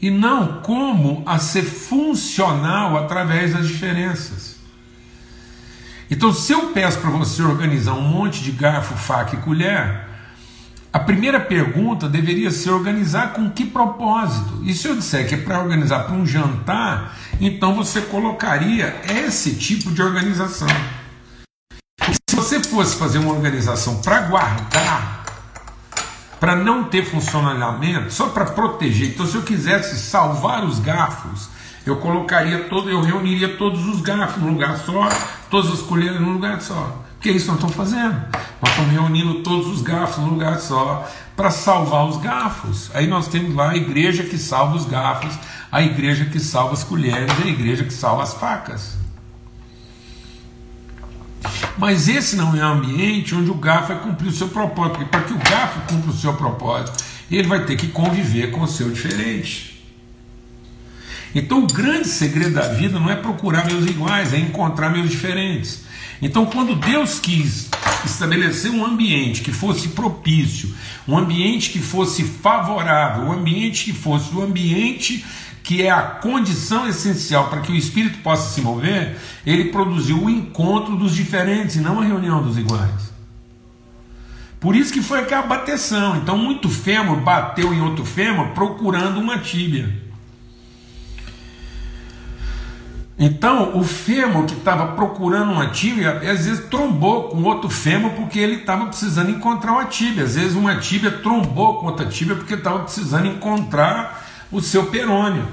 E 0.00 0.10
não 0.10 0.60
como 0.62 1.22
a 1.26 1.38
ser 1.38 1.62
funcional 1.62 2.96
através 2.96 3.52
das 3.52 3.68
diferenças. 3.68 4.51
Então, 6.12 6.30
se 6.30 6.52
eu 6.52 6.66
peço 6.74 6.98
para 6.98 7.08
você 7.08 7.42
organizar 7.42 7.94
um 7.94 8.02
monte 8.02 8.42
de 8.42 8.52
garfo, 8.52 8.94
faca 8.94 9.34
e 9.34 9.38
colher, 9.38 10.06
a 10.92 10.98
primeira 10.98 11.40
pergunta 11.40 12.06
deveria 12.06 12.50
ser 12.50 12.68
organizar 12.68 13.32
com 13.32 13.48
que 13.48 13.64
propósito? 13.64 14.60
E 14.62 14.74
se 14.74 14.86
eu 14.86 14.94
disser 14.94 15.26
que 15.26 15.36
é 15.36 15.38
para 15.38 15.58
organizar 15.58 16.00
para 16.00 16.14
um 16.14 16.26
jantar, 16.26 17.16
então 17.40 17.74
você 17.74 18.02
colocaria 18.02 18.94
esse 19.24 19.54
tipo 19.54 19.90
de 19.90 20.02
organização. 20.02 20.68
Se 22.28 22.36
você 22.36 22.60
fosse 22.60 22.94
fazer 22.96 23.16
uma 23.16 23.32
organização 23.32 24.02
para 24.02 24.20
guardar, 24.20 25.24
para 26.38 26.54
não 26.54 26.84
ter 26.84 27.06
funcionamento, 27.06 28.12
só 28.12 28.28
para 28.28 28.44
proteger, 28.44 29.08
então 29.08 29.26
se 29.26 29.34
eu 29.34 29.42
quisesse 29.42 29.98
salvar 29.98 30.62
os 30.62 30.78
garfos, 30.78 31.48
eu 31.86 31.96
colocaria 31.96 32.68
todo, 32.68 32.90
eu 32.90 33.00
reuniria 33.00 33.56
todos 33.56 33.86
os 33.86 34.02
garfos 34.02 34.42
num 34.42 34.50
lugar 34.50 34.76
só, 34.76 35.08
todas 35.52 35.70
as 35.70 35.82
colheres 35.82 36.18
num 36.18 36.32
lugar 36.32 36.62
só. 36.62 37.04
Porque 37.12 37.28
é 37.28 37.32
isso 37.32 37.46
nós 37.48 37.56
estamos 37.56 37.76
fazendo. 37.76 38.24
Nós 38.62 38.70
estamos 38.70 38.90
reunindo 38.90 39.42
todos 39.42 39.68
os 39.68 39.82
garfos 39.82 40.16
num 40.24 40.30
lugar 40.30 40.58
só 40.58 41.06
para 41.36 41.50
salvar 41.50 42.06
os 42.06 42.16
garfos. 42.16 42.90
Aí 42.94 43.06
nós 43.06 43.28
temos 43.28 43.54
lá 43.54 43.72
a 43.72 43.76
igreja 43.76 44.22
que 44.22 44.38
salva 44.38 44.76
os 44.76 44.86
garfos, 44.86 45.38
a 45.70 45.82
igreja 45.82 46.24
que 46.24 46.40
salva 46.40 46.72
as 46.72 46.82
colheres, 46.82 47.30
a 47.38 47.46
igreja 47.46 47.84
que 47.84 47.92
salva 47.92 48.22
as 48.22 48.32
facas. 48.32 48.96
Mas 51.76 52.08
esse 52.08 52.34
não 52.34 52.56
é 52.56 52.66
um 52.66 52.72
ambiente 52.72 53.34
onde 53.34 53.50
o 53.50 53.54
garfo 53.54 53.88
vai 53.88 54.02
cumprir 54.02 54.28
o 54.28 54.32
seu 54.32 54.48
propósito, 54.48 54.98
porque 54.98 55.10
para 55.10 55.20
que 55.20 55.34
o 55.34 55.38
garfo 55.38 55.80
cumpra 55.86 56.10
o 56.10 56.14
seu 56.14 56.32
propósito, 56.32 57.04
ele 57.30 57.46
vai 57.46 57.64
ter 57.66 57.76
que 57.76 57.88
conviver 57.88 58.52
com 58.52 58.62
o 58.62 58.68
seu 58.68 58.90
diferente. 58.90 59.81
Então, 61.34 61.64
o 61.64 61.66
grande 61.66 62.08
segredo 62.08 62.54
da 62.54 62.68
vida 62.68 62.98
não 62.98 63.10
é 63.10 63.16
procurar 63.16 63.66
meus 63.66 63.86
iguais, 63.86 64.34
é 64.34 64.38
encontrar 64.38 64.90
meus 64.90 65.10
diferentes. 65.10 65.84
Então, 66.20 66.46
quando 66.46 66.76
Deus 66.76 67.18
quis 67.18 67.68
estabelecer 68.04 68.70
um 68.70 68.84
ambiente 68.84 69.42
que 69.42 69.52
fosse 69.52 69.88
propício, 69.88 70.72
um 71.06 71.16
ambiente 71.16 71.70
que 71.70 71.80
fosse 71.80 72.22
favorável, 72.22 73.24
um 73.24 73.32
ambiente 73.32 73.84
que 73.84 73.92
fosse 73.92 74.34
o 74.34 74.42
ambiente 74.42 75.24
que 75.62 75.82
é 75.82 75.90
a 75.90 76.02
condição 76.02 76.88
essencial 76.88 77.48
para 77.48 77.60
que 77.60 77.70
o 77.70 77.76
espírito 77.76 78.18
possa 78.18 78.52
se 78.52 78.60
mover, 78.60 79.16
ele 79.46 79.66
produziu 79.66 80.24
o 80.24 80.30
encontro 80.30 80.96
dos 80.96 81.14
diferentes 81.14 81.76
e 81.76 81.80
não 81.80 82.00
a 82.00 82.04
reunião 82.04 82.42
dos 82.42 82.58
iguais. 82.58 83.12
Por 84.58 84.76
isso 84.76 84.92
que 84.92 85.02
foi 85.02 85.20
aquela 85.20 85.42
bateção. 85.42 86.16
Então, 86.16 86.36
muito 86.36 86.68
fêmur 86.68 87.20
bateu 87.20 87.72
em 87.72 87.80
outro 87.80 88.04
fêmur 88.04 88.48
procurando 88.48 89.18
uma 89.18 89.38
tíbia. 89.38 90.11
Então, 93.18 93.78
o 93.78 93.84
fêmur 93.84 94.46
que 94.46 94.54
estava 94.54 94.94
procurando 94.94 95.52
uma 95.52 95.68
tíbia, 95.68 96.18
às 96.18 96.46
vezes 96.46 96.64
trombou 96.66 97.28
com 97.28 97.42
outro 97.42 97.68
fêmur 97.68 98.10
porque 98.12 98.38
ele 98.38 98.56
estava 98.56 98.86
precisando 98.86 99.30
encontrar 99.30 99.72
uma 99.72 99.84
tíbia. 99.84 100.24
Às 100.24 100.34
vezes, 100.34 100.54
uma 100.54 100.76
tíbia 100.76 101.10
trombou 101.10 101.78
com 101.78 101.86
outra 101.86 102.06
tíbia 102.06 102.34
porque 102.34 102.54
estava 102.54 102.80
precisando 102.80 103.26
encontrar 103.26 104.26
o 104.50 104.60
seu 104.60 104.86
perônio. 104.86 105.46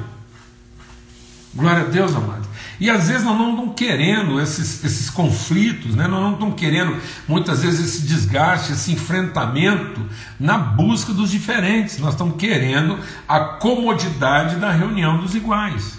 Glória 1.53 1.81
a 1.81 1.85
Deus, 1.85 2.15
amado. 2.15 2.47
E 2.79 2.89
às 2.89 3.09
vezes 3.09 3.25
nós 3.25 3.37
não 3.37 3.51
estamos 3.51 3.73
querendo 3.75 4.39
esses, 4.39 4.83
esses 4.85 5.09
conflitos, 5.09 5.95
né? 5.95 6.07
nós 6.07 6.21
não 6.21 6.33
estamos 6.33 6.55
querendo 6.55 6.95
muitas 7.27 7.61
vezes 7.61 7.81
esse 7.81 8.07
desgaste, 8.07 8.71
esse 8.71 8.93
enfrentamento 8.93 10.01
na 10.39 10.57
busca 10.57 11.11
dos 11.11 11.29
diferentes. 11.29 11.99
Nós 11.99 12.13
estamos 12.13 12.37
querendo 12.37 12.97
a 13.27 13.39
comodidade 13.39 14.55
da 14.55 14.71
reunião 14.71 15.17
dos 15.17 15.35
iguais. 15.35 15.98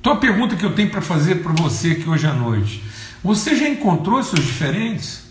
Então 0.00 0.12
a 0.12 0.16
pergunta 0.16 0.56
que 0.56 0.64
eu 0.64 0.74
tenho 0.74 0.90
para 0.90 1.00
fazer 1.00 1.36
para 1.36 1.52
você 1.52 1.92
aqui 1.92 2.08
hoje 2.08 2.26
à 2.26 2.32
noite: 2.32 2.82
você 3.22 3.56
já 3.56 3.68
encontrou 3.68 4.22
seus 4.22 4.44
diferentes? 4.44 5.26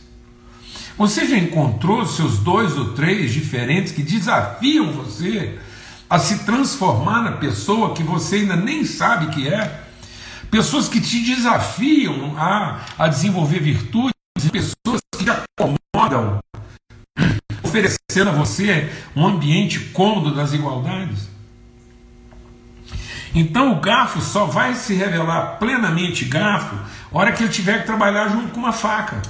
Você 0.97 1.27
já 1.27 1.37
encontrou 1.37 2.05
seus 2.05 2.39
dois 2.39 2.75
ou 2.75 2.93
três 2.93 3.31
diferentes 3.31 3.93
que 3.93 4.01
desafiam 4.01 4.91
você 4.91 5.59
a 6.09 6.17
se 6.17 6.39
transformar 6.39 7.21
na 7.21 7.33
pessoa 7.33 7.93
que 7.93 8.01
você 8.01 8.37
ainda 8.37 8.55
nem 8.55 8.83
sabe 8.83 9.33
que 9.33 9.47
é? 9.47 9.83
Pessoas 10.49 10.87
que 10.87 10.99
te 10.99 11.19
desafiam 11.23 12.35
a, 12.37 12.79
a 12.97 13.07
desenvolver 13.07 13.59
virtudes, 13.59 14.13
pessoas 14.51 15.01
que 15.15 15.25
te 15.25 15.29
acomodam, 15.29 16.39
oferecendo 17.63 18.29
a 18.29 18.33
você 18.33 18.89
um 19.15 19.27
ambiente 19.27 19.79
cômodo 19.91 20.33
das 20.33 20.53
igualdades. 20.53 21.36
Então 23.33 23.73
o 23.73 23.79
garfo 23.79 24.21
só 24.21 24.45
vai 24.45 24.73
se 24.75 24.93
revelar 24.93 25.57
plenamente 25.59 26.25
garfo 26.25 26.75
hora 27.11 27.31
que 27.31 27.43
ele 27.43 27.51
tiver 27.51 27.79
que 27.79 27.85
trabalhar 27.85 28.29
junto 28.29 28.49
com 28.49 28.59
uma 28.59 28.73
faca. 28.73 29.21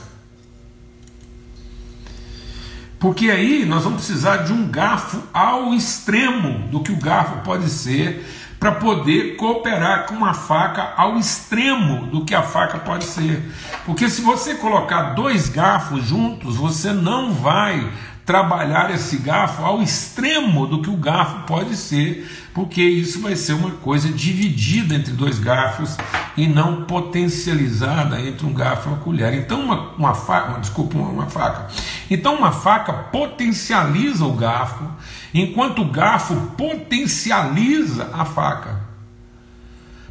Porque 3.00 3.30
aí 3.30 3.64
nós 3.64 3.84
vamos 3.84 4.06
precisar 4.06 4.38
de 4.38 4.52
um 4.52 4.68
garfo 4.68 5.22
ao 5.32 5.74
extremo 5.74 6.68
do 6.70 6.82
que 6.82 6.92
o 6.92 6.98
garfo 6.98 7.44
pode 7.44 7.70
ser 7.70 8.26
para 8.60 8.72
poder 8.72 9.36
cooperar 9.36 10.08
com 10.08 10.16
uma 10.16 10.34
faca 10.34 10.94
ao 10.98 11.18
extremo 11.18 12.08
do 12.08 12.26
que 12.26 12.34
a 12.34 12.42
faca 12.42 12.80
pode 12.80 13.06
ser. 13.06 13.52
Porque 13.86 14.10
se 14.10 14.22
você 14.22 14.56
colocar 14.56 15.14
dois 15.14 15.48
garfos 15.48 16.04
juntos, 16.06 16.56
você 16.56 16.92
não 16.92 17.32
vai 17.34 17.88
trabalhar 18.28 18.94
esse 18.94 19.16
garfo 19.20 19.64
ao 19.64 19.82
extremo 19.82 20.68
do 20.68 20.82
que 20.82 20.90
o 20.90 20.98
garfo 20.98 21.46
pode 21.48 21.78
ser, 21.78 22.30
porque 22.54 22.84
isso 22.84 23.22
vai 23.22 23.38
ser 23.38 23.54
uma 23.54 23.72
coisa 23.72 24.10
dividida 24.10 24.96
entre 24.96 25.14
dois 25.14 25.40
garfos 25.40 25.96
e 26.36 26.46
não 26.46 26.84
potencializada 26.84 28.20
entre 28.20 28.46
um 28.46 28.54
garfo 28.54 28.90
e 28.90 28.92
uma 28.92 29.00
colher. 29.00 29.34
Então, 29.34 29.62
uma, 29.62 29.92
uma 29.98 30.14
faca, 30.14 30.60
desculpa, 30.60 30.98
uma, 30.98 31.08
uma 31.08 31.28
faca. 31.28 31.68
Então, 32.12 32.36
uma 32.36 32.52
faca 32.52 32.92
potencializa 32.92 34.26
o 34.26 34.34
garfo, 34.34 34.84
enquanto 35.34 35.82
o 35.82 35.90
garfo 35.90 36.36
potencializa 36.58 38.10
a 38.14 38.26
faca. 38.26 38.82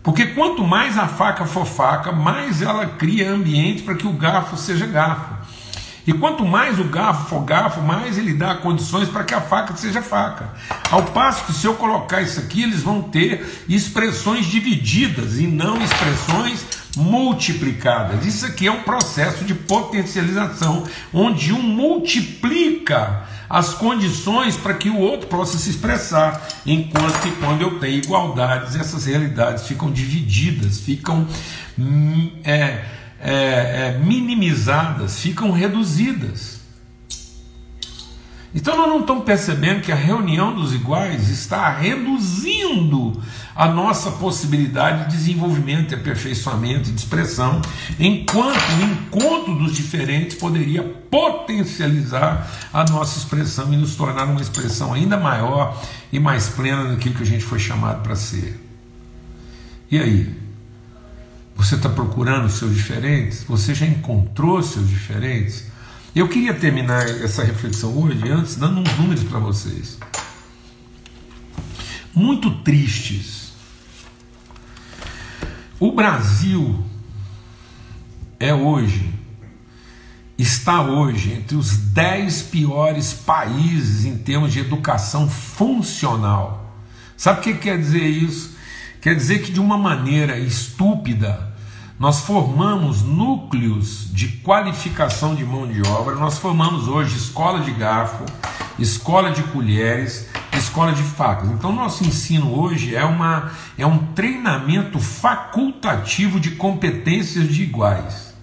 Porque 0.03 0.29
quanto 0.29 0.65
mais 0.65 0.97
a 0.97 1.07
faca 1.07 1.45
for 1.45 1.67
faca, 1.67 2.13
mais 2.13 2.63
ela 2.63 2.87
cria 2.87 3.31
ambiente 3.31 3.83
para 3.83 3.95
que 3.95 4.07
o 4.07 4.13
garfo 4.13 4.57
seja 4.57 4.87
garfo. 4.87 5.36
E 6.07 6.13
quanto 6.13 6.45
mais 6.45 6.79
o 6.79 6.85
garfo 6.85 7.29
for 7.29 7.41
garfo, 7.45 7.81
mais 7.83 8.17
ele 8.17 8.33
dá 8.33 8.55
condições 8.55 9.09
para 9.09 9.25
que 9.25 9.35
a 9.35 9.41
faca 9.41 9.77
seja 9.77 10.01
faca. 10.01 10.51
Ao 10.91 11.03
passo 11.03 11.45
que 11.47 11.53
se 11.53 11.67
eu 11.67 11.75
colocar 11.75 12.23
isso 12.23 12.39
aqui, 12.39 12.63
eles 12.63 12.83
vão 12.83 13.03
ter 13.03 13.65
expressões 13.69 14.47
divididas 14.47 15.39
e 15.39 15.47
não 15.47 15.83
expressões 15.83 16.65
multiplicadas. 16.97 18.25
Isso 18.25 18.47
aqui 18.47 18.67
é 18.67 18.73
um 18.73 18.83
processo 18.83 19.45
de 19.45 19.55
potencialização, 19.55 20.85
onde 21.13 21.53
um 21.53 21.61
multiplica 21.61 23.25
as 23.49 23.75
condições 23.75 24.57
para 24.57 24.75
que 24.75 24.89
o 24.89 24.99
outro 24.99 25.29
possa 25.29 25.57
se 25.59 25.71
expressar, 25.71 26.47
enquanto 26.65 27.21
que 27.21 27.31
quando 27.33 27.63
eu 27.63 27.79
tenho 27.79 27.99
igualdades, 27.99 28.75
essas 28.75 29.07
realidades 29.07 29.67
ficam 29.67 29.91
divididas, 29.91 30.81
ficam 30.81 31.27
hum, 31.79 32.31
é, 32.43 32.85
é, 33.21 33.95
é, 33.95 33.99
minimizadas, 34.03 35.21
ficam 35.21 35.51
reduzidas. 35.51 36.57
Então 38.57 38.75
nós 38.75 38.89
não 38.89 39.01
estamos 39.01 39.25
percebendo 39.25 39.83
que 39.83 39.93
a 39.93 39.95
reunião 39.95 40.55
dos 40.55 40.73
iguais 40.73 41.29
está 41.29 41.69
reduzindo 41.69 43.23
a 43.55 43.69
nossa 43.69 44.13
possibilidade 44.13 45.05
de 45.05 45.17
desenvolvimento, 45.17 45.89
de 45.89 45.95
aperfeiçoamento 45.95 46.91
de 46.91 46.99
expressão, 46.99 47.61
enquanto 48.01 48.57
o 48.57 48.83
encontro 48.83 49.59
dos 49.59 49.75
diferentes 49.75 50.39
poderia 50.39 50.83
potencializar 50.83 52.51
a 52.73 52.83
nossa 52.85 53.19
expressão 53.19 53.73
e 53.75 53.77
nos 53.77 53.95
tornar 53.95 54.25
uma 54.25 54.41
expressão 54.41 54.95
ainda 54.95 55.19
maior 55.19 55.79
e 56.11 56.19
mais 56.19 56.49
plena 56.49 56.85
daquilo 56.85 57.15
que 57.15 57.23
a 57.23 57.27
gente 57.27 57.45
foi 57.45 57.59
chamado 57.59 58.03
para 58.03 58.17
ser. 58.17 58.59
E 59.91 59.99
aí? 59.99 60.46
Você 61.57 61.75
está 61.75 61.89
procurando 61.89 62.51
seus 62.51 62.75
diferentes? 62.75 63.43
Você 63.45 63.75
já 63.75 63.87
encontrou 63.87 64.63
seus 64.63 64.89
diferentes? 64.89 65.65
Eu 66.15 66.29
queria 66.29 66.55
terminar 66.55 67.09
essa 67.09 67.43
reflexão 67.43 67.97
hoje, 67.97 68.29
antes, 68.31 68.57
dando 68.57 68.81
uns 68.81 68.99
números 68.99 69.25
para 69.25 69.39
vocês. 69.39 69.99
Muito 72.15 72.51
tristes. 72.63 73.53
O 75.81 75.93
Brasil 75.93 76.85
é 78.41 78.55
hoje, 78.55 79.13
está 80.39 80.83
hoje 80.83 81.33
entre 81.33 81.57
os 81.57 81.77
dez 81.77 82.43
piores 82.43 83.13
países 83.13 84.05
em 84.05 84.17
termos 84.17 84.53
de 84.53 84.61
educação 84.61 85.29
funcional. 85.29 86.81
Sabe 87.17 87.41
o 87.41 87.43
que 87.43 87.55
quer 87.55 87.79
dizer 87.79 88.07
isso? 88.07 88.57
Quer 89.01 89.15
dizer 89.15 89.43
que 89.43 89.53
de 89.53 89.61
uma 89.61 89.77
maneira 89.77 90.39
estúpida, 90.39 91.46
nós 91.99 92.21
formamos 92.21 93.03
núcleos 93.03 94.13
de 94.13 94.29
qualificação 94.29 95.35
de 95.35 95.45
mão 95.45 95.67
de 95.67 95.81
obra, 95.89 96.15
nós 96.17 96.39
formamos 96.39 96.89
hoje 96.89 97.17
escola 97.17 97.61
de 97.61 97.71
garfo, 97.71 98.25
escola 98.79 99.31
de 99.31 99.43
colheres, 99.45 100.29
escola 100.53 100.93
de 100.93 101.03
facas. 101.03 101.51
Então, 101.51 101.73
nosso 101.73 102.05
ensino 102.05 102.59
hoje 102.59 102.95
é, 102.95 103.05
uma, 103.05 103.51
é 103.79 103.87
um 103.87 103.99
treinamento 104.13 105.01
facultativo 105.01 106.39
de 106.39 106.53
competências 106.53 107.49
de 107.49 107.63
iguais. 107.63 108.35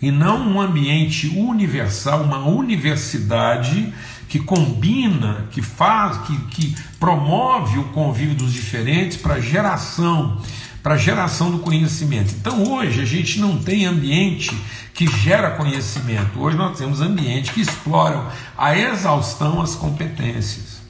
E 0.00 0.10
não 0.10 0.46
um 0.46 0.60
ambiente 0.60 1.28
universal, 1.28 2.22
uma 2.22 2.38
universidade 2.38 3.92
que 4.28 4.38
combina, 4.38 5.46
que 5.50 5.62
faz, 5.62 6.18
que, 6.26 6.36
que 6.48 6.76
promove 7.00 7.78
o 7.78 7.84
convívio 7.84 8.34
dos 8.34 8.52
diferentes 8.52 9.16
para 9.16 9.40
geração, 9.40 10.38
para 10.86 10.96
geração 10.96 11.50
do 11.50 11.58
conhecimento. 11.58 12.32
Então 12.38 12.62
hoje 12.62 13.00
a 13.00 13.04
gente 13.04 13.40
não 13.40 13.58
tem 13.58 13.86
ambiente 13.86 14.56
que 14.94 15.04
gera 15.04 15.50
conhecimento. 15.50 16.40
Hoje 16.40 16.56
nós 16.56 16.78
temos 16.78 17.00
ambiente 17.00 17.52
que 17.52 17.60
exploram 17.60 18.24
a 18.56 18.78
exaustão 18.78 19.60
as 19.60 19.74
competências, 19.74 20.80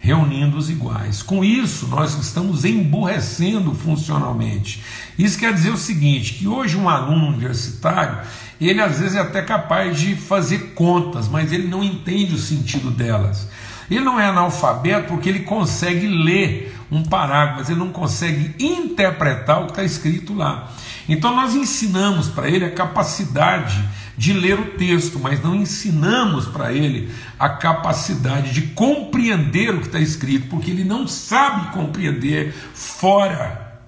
reunindo 0.00 0.56
os 0.56 0.70
iguais. 0.70 1.22
Com 1.22 1.44
isso, 1.44 1.88
nós 1.88 2.18
estamos 2.18 2.64
emburrecendo 2.64 3.74
funcionalmente. 3.74 4.82
Isso 5.18 5.38
quer 5.38 5.52
dizer 5.52 5.72
o 5.72 5.76
seguinte, 5.76 6.32
que 6.32 6.48
hoje 6.48 6.78
um 6.78 6.88
aluno 6.88 7.26
universitário, 7.26 8.18
ele 8.58 8.80
às 8.80 8.98
vezes 8.98 9.14
é 9.14 9.20
até 9.20 9.42
capaz 9.42 10.00
de 10.00 10.16
fazer 10.16 10.72
contas, 10.72 11.28
mas 11.28 11.52
ele 11.52 11.68
não 11.68 11.84
entende 11.84 12.34
o 12.34 12.38
sentido 12.38 12.90
delas. 12.90 13.46
Ele 13.90 14.00
não 14.00 14.18
é 14.18 14.24
analfabeto 14.24 15.08
porque 15.08 15.28
ele 15.28 15.40
consegue 15.40 16.06
ler 16.06 16.71
um 16.92 17.02
parágrafo, 17.02 17.60
mas 17.60 17.70
ele 17.70 17.78
não 17.78 17.90
consegue 17.90 18.54
interpretar 18.62 19.62
o 19.62 19.64
que 19.64 19.72
está 19.72 19.82
escrito 19.82 20.34
lá. 20.34 20.70
Então 21.08 21.34
nós 21.34 21.54
ensinamos 21.54 22.28
para 22.28 22.50
ele 22.50 22.66
a 22.66 22.70
capacidade 22.70 23.82
de 24.16 24.34
ler 24.34 24.60
o 24.60 24.70
texto, 24.72 25.18
mas 25.18 25.42
não 25.42 25.54
ensinamos 25.54 26.46
para 26.46 26.70
ele 26.70 27.10
a 27.38 27.48
capacidade 27.48 28.52
de 28.52 28.62
compreender 28.68 29.74
o 29.74 29.80
que 29.80 29.86
está 29.86 29.98
escrito, 29.98 30.48
porque 30.48 30.70
ele 30.70 30.84
não 30.84 31.08
sabe 31.08 31.72
compreender 31.72 32.52
fora 32.74 33.80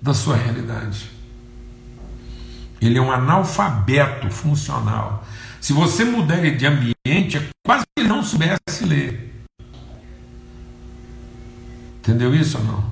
da 0.00 0.12
sua 0.12 0.36
realidade. 0.36 1.10
Ele 2.80 2.98
é 2.98 3.00
um 3.00 3.12
analfabeto 3.12 4.28
funcional. 4.30 5.24
Se 5.60 5.72
você 5.72 6.04
mudar 6.04 6.38
ele 6.38 6.56
de 6.56 6.66
ambiente, 6.66 7.36
é 7.36 7.46
quase 7.64 7.84
que 7.84 8.02
ele 8.02 8.08
não 8.08 8.24
soubesse 8.24 8.84
ler. 8.84 9.31
Entendeu 12.02 12.34
isso 12.34 12.58
ou 12.58 12.64
não? 12.64 12.84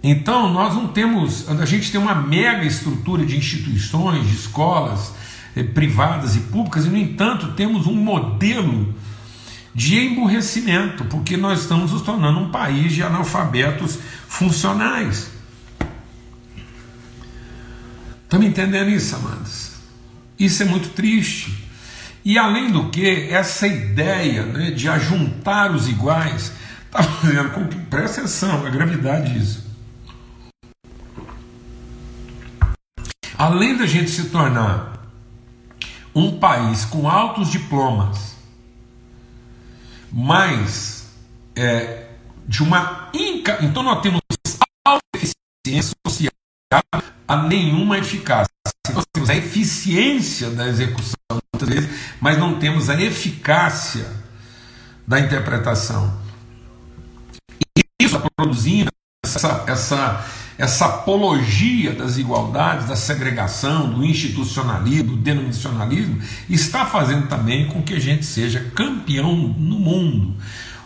Então, 0.00 0.52
nós 0.52 0.74
não 0.74 0.86
temos, 0.86 1.48
a 1.48 1.64
gente 1.64 1.90
tem 1.90 2.00
uma 2.00 2.14
mega 2.14 2.64
estrutura 2.64 3.26
de 3.26 3.36
instituições, 3.36 4.28
de 4.28 4.34
escolas 4.34 5.12
eh, 5.56 5.64
privadas 5.64 6.36
e 6.36 6.40
públicas, 6.40 6.84
e, 6.84 6.88
no 6.88 6.96
entanto, 6.96 7.52
temos 7.54 7.88
um 7.88 7.96
modelo 7.96 8.94
de 9.74 9.98
emburrecimento, 9.98 11.04
porque 11.06 11.36
nós 11.36 11.62
estamos 11.62 11.90
nos 11.90 12.02
tornando 12.02 12.38
um 12.38 12.50
país 12.50 12.92
de 12.92 13.02
analfabetos 13.02 13.98
funcionais. 14.28 15.32
Estão 18.22 18.38
me 18.38 18.46
entendendo 18.46 18.90
isso, 18.90 19.16
amados? 19.16 19.72
Isso 20.38 20.62
é 20.62 20.66
muito 20.66 20.90
triste. 20.90 21.64
E 22.24 22.38
além 22.38 22.70
do 22.70 22.88
que, 22.88 23.28
essa 23.30 23.66
ideia 23.66 24.44
né, 24.44 24.70
de 24.70 24.88
ajuntar 24.88 25.74
os 25.74 25.88
iguais 25.88 26.52
está 26.94 27.02
fazendo 27.02 27.50
com 27.50 27.66
que, 27.66 27.76
presta 27.76 28.20
atenção, 28.20 28.64
a 28.64 28.70
gravidade 28.70 29.32
disso. 29.34 29.64
Além 33.36 33.76
da 33.76 33.84
gente 33.84 34.10
se 34.10 34.30
tornar 34.30 34.92
um 36.14 36.38
país 36.38 36.84
com 36.84 37.08
altos 37.08 37.50
diplomas, 37.50 38.36
mas 40.12 41.10
é, 41.56 42.06
de 42.46 42.62
uma 42.62 43.10
inca... 43.12 43.58
então 43.60 43.82
nós 43.82 44.00
temos 44.00 44.20
alta 44.86 45.02
eficiência 45.16 45.96
social 46.06 46.30
a 47.26 47.36
nenhuma 47.48 47.98
eficácia. 47.98 48.52
Nós 48.92 49.04
temos 49.12 49.28
a 49.30 49.34
eficiência 49.34 50.50
da 50.50 50.68
execução 50.68 51.16
muitas 51.52 51.68
vezes, 51.68 52.00
mas 52.20 52.38
não 52.38 52.60
temos 52.60 52.88
a 52.88 53.00
eficácia 53.02 54.06
da 55.06 55.18
interpretação. 55.18 56.23
Produzindo 58.44 58.90
essa, 59.24 59.64
essa, 59.66 60.26
essa 60.58 60.86
apologia 60.86 61.92
das 61.92 62.18
igualdades, 62.18 62.86
da 62.86 62.96
segregação, 62.96 63.90
do 63.90 64.04
institucionalismo, 64.04 65.10
do 65.10 65.16
denominacionalismo, 65.16 66.20
está 66.48 66.84
fazendo 66.84 67.26
também 67.26 67.66
com 67.68 67.82
que 67.82 67.94
a 67.94 68.00
gente 68.00 68.24
seja 68.24 68.60
campeão 68.74 69.34
no 69.34 69.78
mundo 69.78 70.34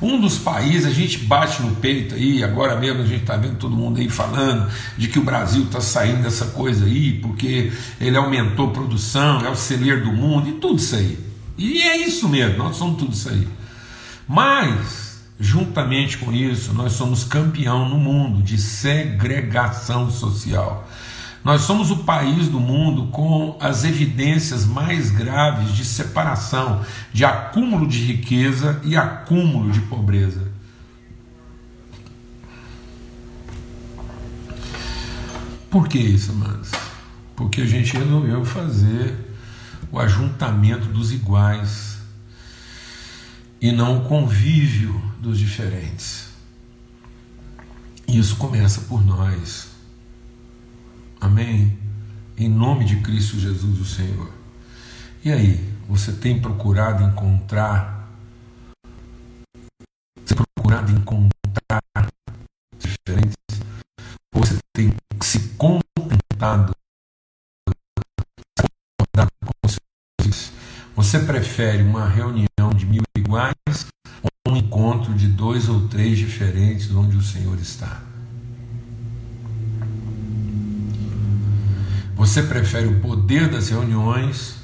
um 0.01 0.21
dos 0.21 0.39
países, 0.39 0.87
a 0.87 0.91
gente 0.91 1.19
bate 1.19 1.61
no 1.61 1.75
peito 1.77 2.15
aí, 2.15 2.45
agora 2.45 2.77
mesmo 2.77 3.03
a 3.03 3.07
gente 3.07 3.23
está 3.23 3.37
vendo 3.37 3.57
todo 3.57 3.75
mundo 3.75 3.99
aí 3.99 4.09
falando 4.09 4.71
de 4.97 5.09
que 5.09 5.19
o 5.19 5.25
Brasil 5.25 5.65
está 5.65 5.81
saindo 5.81 6.23
dessa 6.23 6.47
coisa 6.47 6.85
aí, 6.85 7.19
porque 7.19 7.73
ele 8.01 8.17
aumentou 8.17 8.69
a 8.69 8.73
produção, 8.73 9.45
é 9.45 9.51
o 9.51 9.57
celeiro 9.57 10.05
do 10.05 10.13
mundo 10.13 10.49
e 10.49 10.53
tudo 10.53 10.77
isso 10.77 10.95
aí. 10.95 11.19
E 11.57 11.83
é 11.83 11.97
isso 11.97 12.29
mesmo, 12.29 12.59
nós 12.59 12.77
somos 12.77 12.99
tudo 12.99 13.13
isso 13.13 13.29
aí. 13.29 13.49
Mas, 14.29 15.08
juntamente 15.39 16.19
com 16.19 16.33
isso, 16.33 16.73
nós 16.75 16.93
somos 16.93 17.25
campeão 17.25 17.89
no 17.89 17.97
mundo 17.97 18.43
de 18.43 18.59
segregação 18.59 20.11
social. 20.11 20.89
Nós 21.45 21.63
somos 21.63 21.91
o 21.91 21.99
país 21.99 22.49
do 22.49 22.59
mundo 22.59 23.07
com 23.07 23.57
as 23.61 23.85
evidências 23.85 24.67
mais 24.67 25.11
graves 25.11 25.73
de 25.73 25.85
separação, 25.85 26.85
de 27.13 27.25
acúmulo 27.25 27.87
de 27.87 27.99
riqueza 28.05 28.81
e 28.85 28.97
acúmulo 28.97 29.71
de 29.71 29.81
pobreza. 29.83 30.51
Por 35.71 35.87
que 35.87 35.99
isso, 35.99 36.33
amados? 36.33 36.71
Porque 37.37 37.61
a 37.61 37.67
gente 37.67 37.97
resolveu 37.97 38.45
fazer 38.45 39.15
o 39.93 39.99
ajuntamento 39.99 40.89
dos 40.89 41.13
iguais 41.13 41.88
e 43.61 43.73
não 43.73 43.99
o 43.99 44.09
convívio 44.09 45.01
dos 45.21 45.39
diferentes. 45.39 46.29
Isso 48.07 48.37
começa 48.37 48.83
por 48.83 49.05
nós. 49.05 49.69
Amém? 51.21 51.79
Em 52.37 52.49
nome 52.49 52.85
de 52.85 53.01
Cristo 53.01 53.39
Jesus, 53.39 53.81
o 53.81 53.85
Senhor. 53.85 54.33
E 55.25 55.33
aí, 55.33 55.75
você 55.89 56.13
tem 56.13 56.41
procurado 56.41 57.03
encontrar, 57.03 58.09
você 60.25 60.35
tem 60.35 60.45
procurado 60.55 60.93
encontrar 60.93 61.83
diferentes, 62.79 63.37
ou 64.33 64.45
você 64.45 64.59
tem 64.73 64.95
se 65.21 65.41
contentado 65.57 66.73
você 71.09 71.21
prefere 71.21 71.83
uma 71.83 72.07
reunião 72.07 72.47
iguais 73.29 73.87
ou 74.23 74.53
um 74.53 74.57
encontro 74.57 75.13
de 75.13 75.29
dois 75.29 75.69
ou 75.69 75.87
três 75.87 76.19
diferentes 76.19 76.91
onde 76.95 77.15
o 77.15 77.23
Senhor 77.23 77.59
está? 77.59 78.01
Você 82.17 82.43
prefere 82.43 82.87
o 82.89 83.01
poder 83.01 83.49
das 83.49 83.69
reuniões 83.69 84.57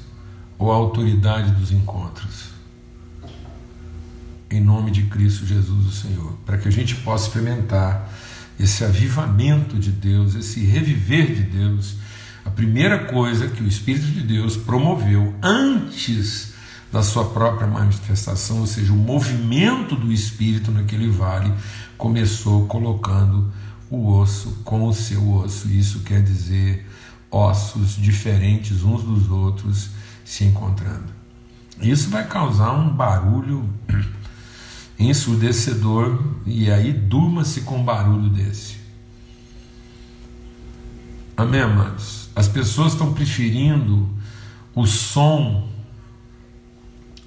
ou 0.57 0.71
a 0.71 0.75
autoridade 0.75 1.51
dos 1.51 1.71
encontros? 1.71 2.49
Em 4.49 4.59
nome 4.59 4.89
de 4.89 5.03
Cristo 5.03 5.45
Jesus, 5.45 5.85
o 5.85 5.91
Senhor, 5.91 6.33
para 6.45 6.57
que 6.57 6.67
a 6.67 6.71
gente 6.71 6.95
possa 6.95 7.27
experimentar 7.27 8.11
esse 8.59 8.83
avivamento 8.83 9.77
de 9.77 9.91
Deus, 9.91 10.33
esse 10.33 10.61
reviver 10.65 11.33
de 11.35 11.43
Deus, 11.43 11.95
a 12.43 12.49
primeira 12.49 13.05
coisa 13.05 13.47
que 13.47 13.63
o 13.63 13.67
Espírito 13.67 14.07
de 14.07 14.21
Deus 14.21 14.57
promoveu 14.57 15.33
antes 15.41 16.54
da 16.95 17.03
sua 17.03 17.25
própria 17.25 17.67
manifestação, 17.67 18.61
ou 18.61 18.65
seja, 18.65 18.93
o 18.93 18.95
movimento 18.95 19.97
do 19.97 20.13
Espírito 20.13 20.71
naquele 20.71 21.09
vale, 21.09 21.51
começou 21.97 22.67
colocando 22.67 23.51
o 23.89 24.13
osso 24.13 24.61
com 24.63 24.87
o 24.87 24.93
seu 24.93 25.29
osso. 25.29 25.67
Isso 25.67 25.99
quer 26.03 26.23
dizer 26.23 26.89
ossos 27.29 27.97
diferentes 27.97 28.81
uns 28.81 29.03
dos 29.03 29.29
outros 29.29 29.89
se 30.23 30.45
encontrando. 30.45 31.11
Isso 31.81 32.09
vai 32.09 32.25
causar 32.25 32.71
um 32.71 32.95
barulho 32.95 33.69
ensurdecedor, 34.97 36.23
e 36.45 36.71
aí 36.71 36.93
durma-se 36.93 37.59
com 37.59 37.79
um 37.79 37.83
barulho 37.83 38.29
desse. 38.29 38.77
Amém, 41.35 41.59
amados? 41.59 42.29
As 42.33 42.47
pessoas 42.47 42.93
estão 42.93 43.13
preferindo 43.13 44.07
o 44.73 44.85
som 44.85 45.74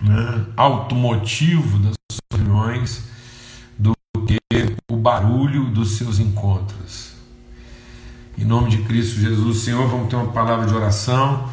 né, 0.01 0.47
automotivo 0.57 1.79
das 1.79 1.95
suas 2.11 2.41
reuniões 2.41 3.05
do 3.79 3.93
que 4.27 4.39
o 4.91 4.97
barulho 4.97 5.67
dos 5.67 5.97
seus 5.97 6.19
encontros. 6.19 7.13
Em 8.37 8.45
nome 8.45 8.71
de 8.71 8.79
Cristo 8.83 9.21
Jesus, 9.21 9.59
Senhor, 9.59 9.89
vamos 9.89 10.09
ter 10.09 10.17
uma 10.17 10.33
palavra 10.33 10.67
de 10.67 10.75
oração 10.75 11.51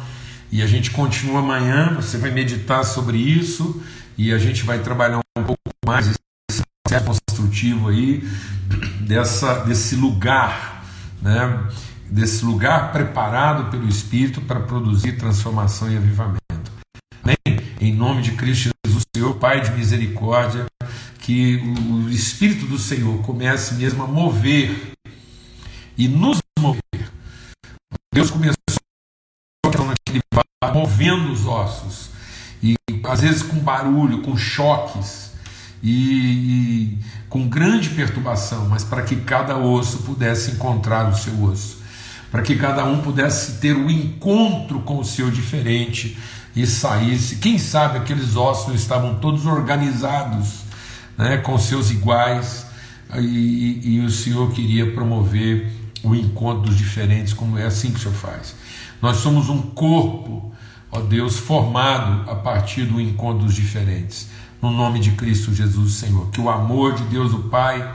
e 0.52 0.62
a 0.62 0.66
gente 0.66 0.90
continua 0.90 1.40
amanhã. 1.40 1.94
Você 1.96 2.16
vai 2.16 2.30
meditar 2.30 2.84
sobre 2.84 3.18
isso 3.18 3.82
e 4.16 4.32
a 4.32 4.38
gente 4.38 4.62
vai 4.64 4.78
trabalhar 4.78 5.18
um 5.18 5.42
pouco 5.42 5.60
mais 5.84 6.06
esse 6.08 6.20
construtivo 7.04 7.88
aí 7.88 8.26
dessa, 9.00 9.64
desse 9.64 9.96
lugar, 9.96 10.84
né? 11.20 11.66
desse 12.08 12.44
lugar 12.44 12.92
preparado 12.92 13.70
pelo 13.70 13.88
Espírito 13.88 14.40
para 14.40 14.60
produzir 14.60 15.18
transformação 15.18 15.90
e 15.90 15.96
avivamento. 15.96 16.40
Amém? 17.22 17.55
Em 17.78 17.92
nome 17.92 18.22
de 18.22 18.32
Cristo 18.32 18.70
Jesus, 18.86 19.04
Senhor, 19.14 19.34
Pai 19.36 19.60
de 19.60 19.70
misericórdia, 19.72 20.64
que 21.18 21.56
o 21.56 22.08
Espírito 22.08 22.64
do 22.64 22.78
Senhor 22.78 23.22
comece 23.22 23.74
mesmo 23.74 24.02
a 24.02 24.06
mover 24.06 24.92
e 25.96 26.08
nos 26.08 26.38
mover. 26.58 26.80
Deus 28.14 28.30
começou 28.30 28.56
naquele 29.64 30.20
movendo 30.72 31.30
os 31.30 31.46
ossos 31.46 32.08
e 32.62 32.76
às 33.04 33.20
vezes 33.20 33.42
com 33.42 33.58
barulho, 33.58 34.22
com 34.22 34.36
choques 34.36 35.32
e, 35.82 35.92
e 35.92 36.98
com 37.28 37.46
grande 37.46 37.90
perturbação, 37.90 38.68
mas 38.68 38.82
para 38.82 39.02
que 39.02 39.16
cada 39.16 39.58
osso 39.58 39.98
pudesse 39.98 40.52
encontrar 40.52 41.10
o 41.10 41.16
seu 41.16 41.42
osso 41.42 41.84
para 42.30 42.42
que 42.42 42.56
cada 42.56 42.84
um 42.84 43.00
pudesse 43.00 43.60
ter 43.60 43.74
o 43.74 43.86
um 43.86 43.90
encontro 43.90 44.80
com 44.80 44.98
o 44.98 45.04
seu 45.04 45.30
diferente 45.30 46.18
e 46.56 46.66
saísse. 46.66 47.36
Quem 47.36 47.58
sabe 47.58 47.98
aqueles 47.98 48.34
ossos 48.34 48.74
estavam 48.74 49.16
todos 49.16 49.44
organizados, 49.44 50.62
né, 51.18 51.36
com 51.36 51.58
seus 51.58 51.90
iguais, 51.90 52.66
e, 53.18 53.80
e, 53.84 54.00
o 54.00 54.10
Senhor 54.10 54.50
queria 54.50 54.90
promover 54.92 55.70
o 56.02 56.14
encontro 56.14 56.70
dos 56.70 56.76
diferentes, 56.76 57.32
como 57.32 57.56
é 57.56 57.64
assim 57.64 57.92
que 57.92 57.98
o 57.98 58.02
Senhor 58.02 58.14
faz. 58.14 58.56
Nós 59.00 59.18
somos 59.18 59.48
um 59.48 59.62
corpo, 59.62 60.52
ó 60.90 61.00
Deus, 61.00 61.38
formado 61.38 62.28
a 62.28 62.34
partir 62.34 62.84
do 62.84 63.00
encontro 63.00 63.44
dos 63.44 63.54
diferentes. 63.54 64.28
No 64.60 64.72
nome 64.72 64.98
de 64.98 65.12
Cristo 65.12 65.54
Jesus, 65.54 65.94
Senhor. 65.94 66.30
Que 66.30 66.40
o 66.40 66.50
amor 66.50 66.94
de 66.94 67.04
Deus, 67.04 67.32
o 67.32 67.44
Pai, 67.44 67.88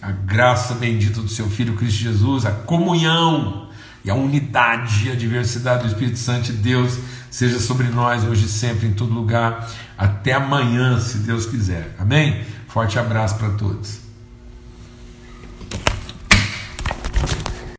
a 0.00 0.10
graça 0.10 0.74
bendita 0.74 1.20
do 1.20 1.28
seu 1.28 1.50
Filho 1.50 1.74
Cristo 1.74 1.98
Jesus, 1.98 2.46
a 2.46 2.52
comunhão 2.52 3.67
e 4.08 4.10
a 4.10 4.14
unidade, 4.14 5.10
a 5.10 5.14
diversidade 5.14 5.82
do 5.82 5.88
Espírito 5.88 6.18
Santo 6.18 6.44
de 6.44 6.54
Deus 6.54 6.98
seja 7.30 7.60
sobre 7.60 7.88
nós 7.88 8.24
hoje 8.24 8.46
e 8.46 8.48
sempre, 8.48 8.86
em 8.86 8.94
todo 8.94 9.12
lugar. 9.12 9.70
Até 9.98 10.32
amanhã, 10.32 10.98
se 10.98 11.18
Deus 11.18 11.44
quiser. 11.44 11.94
Amém? 11.98 12.42
Forte 12.68 12.98
abraço 12.98 13.36
para 13.36 13.50
todos. 13.50 14.07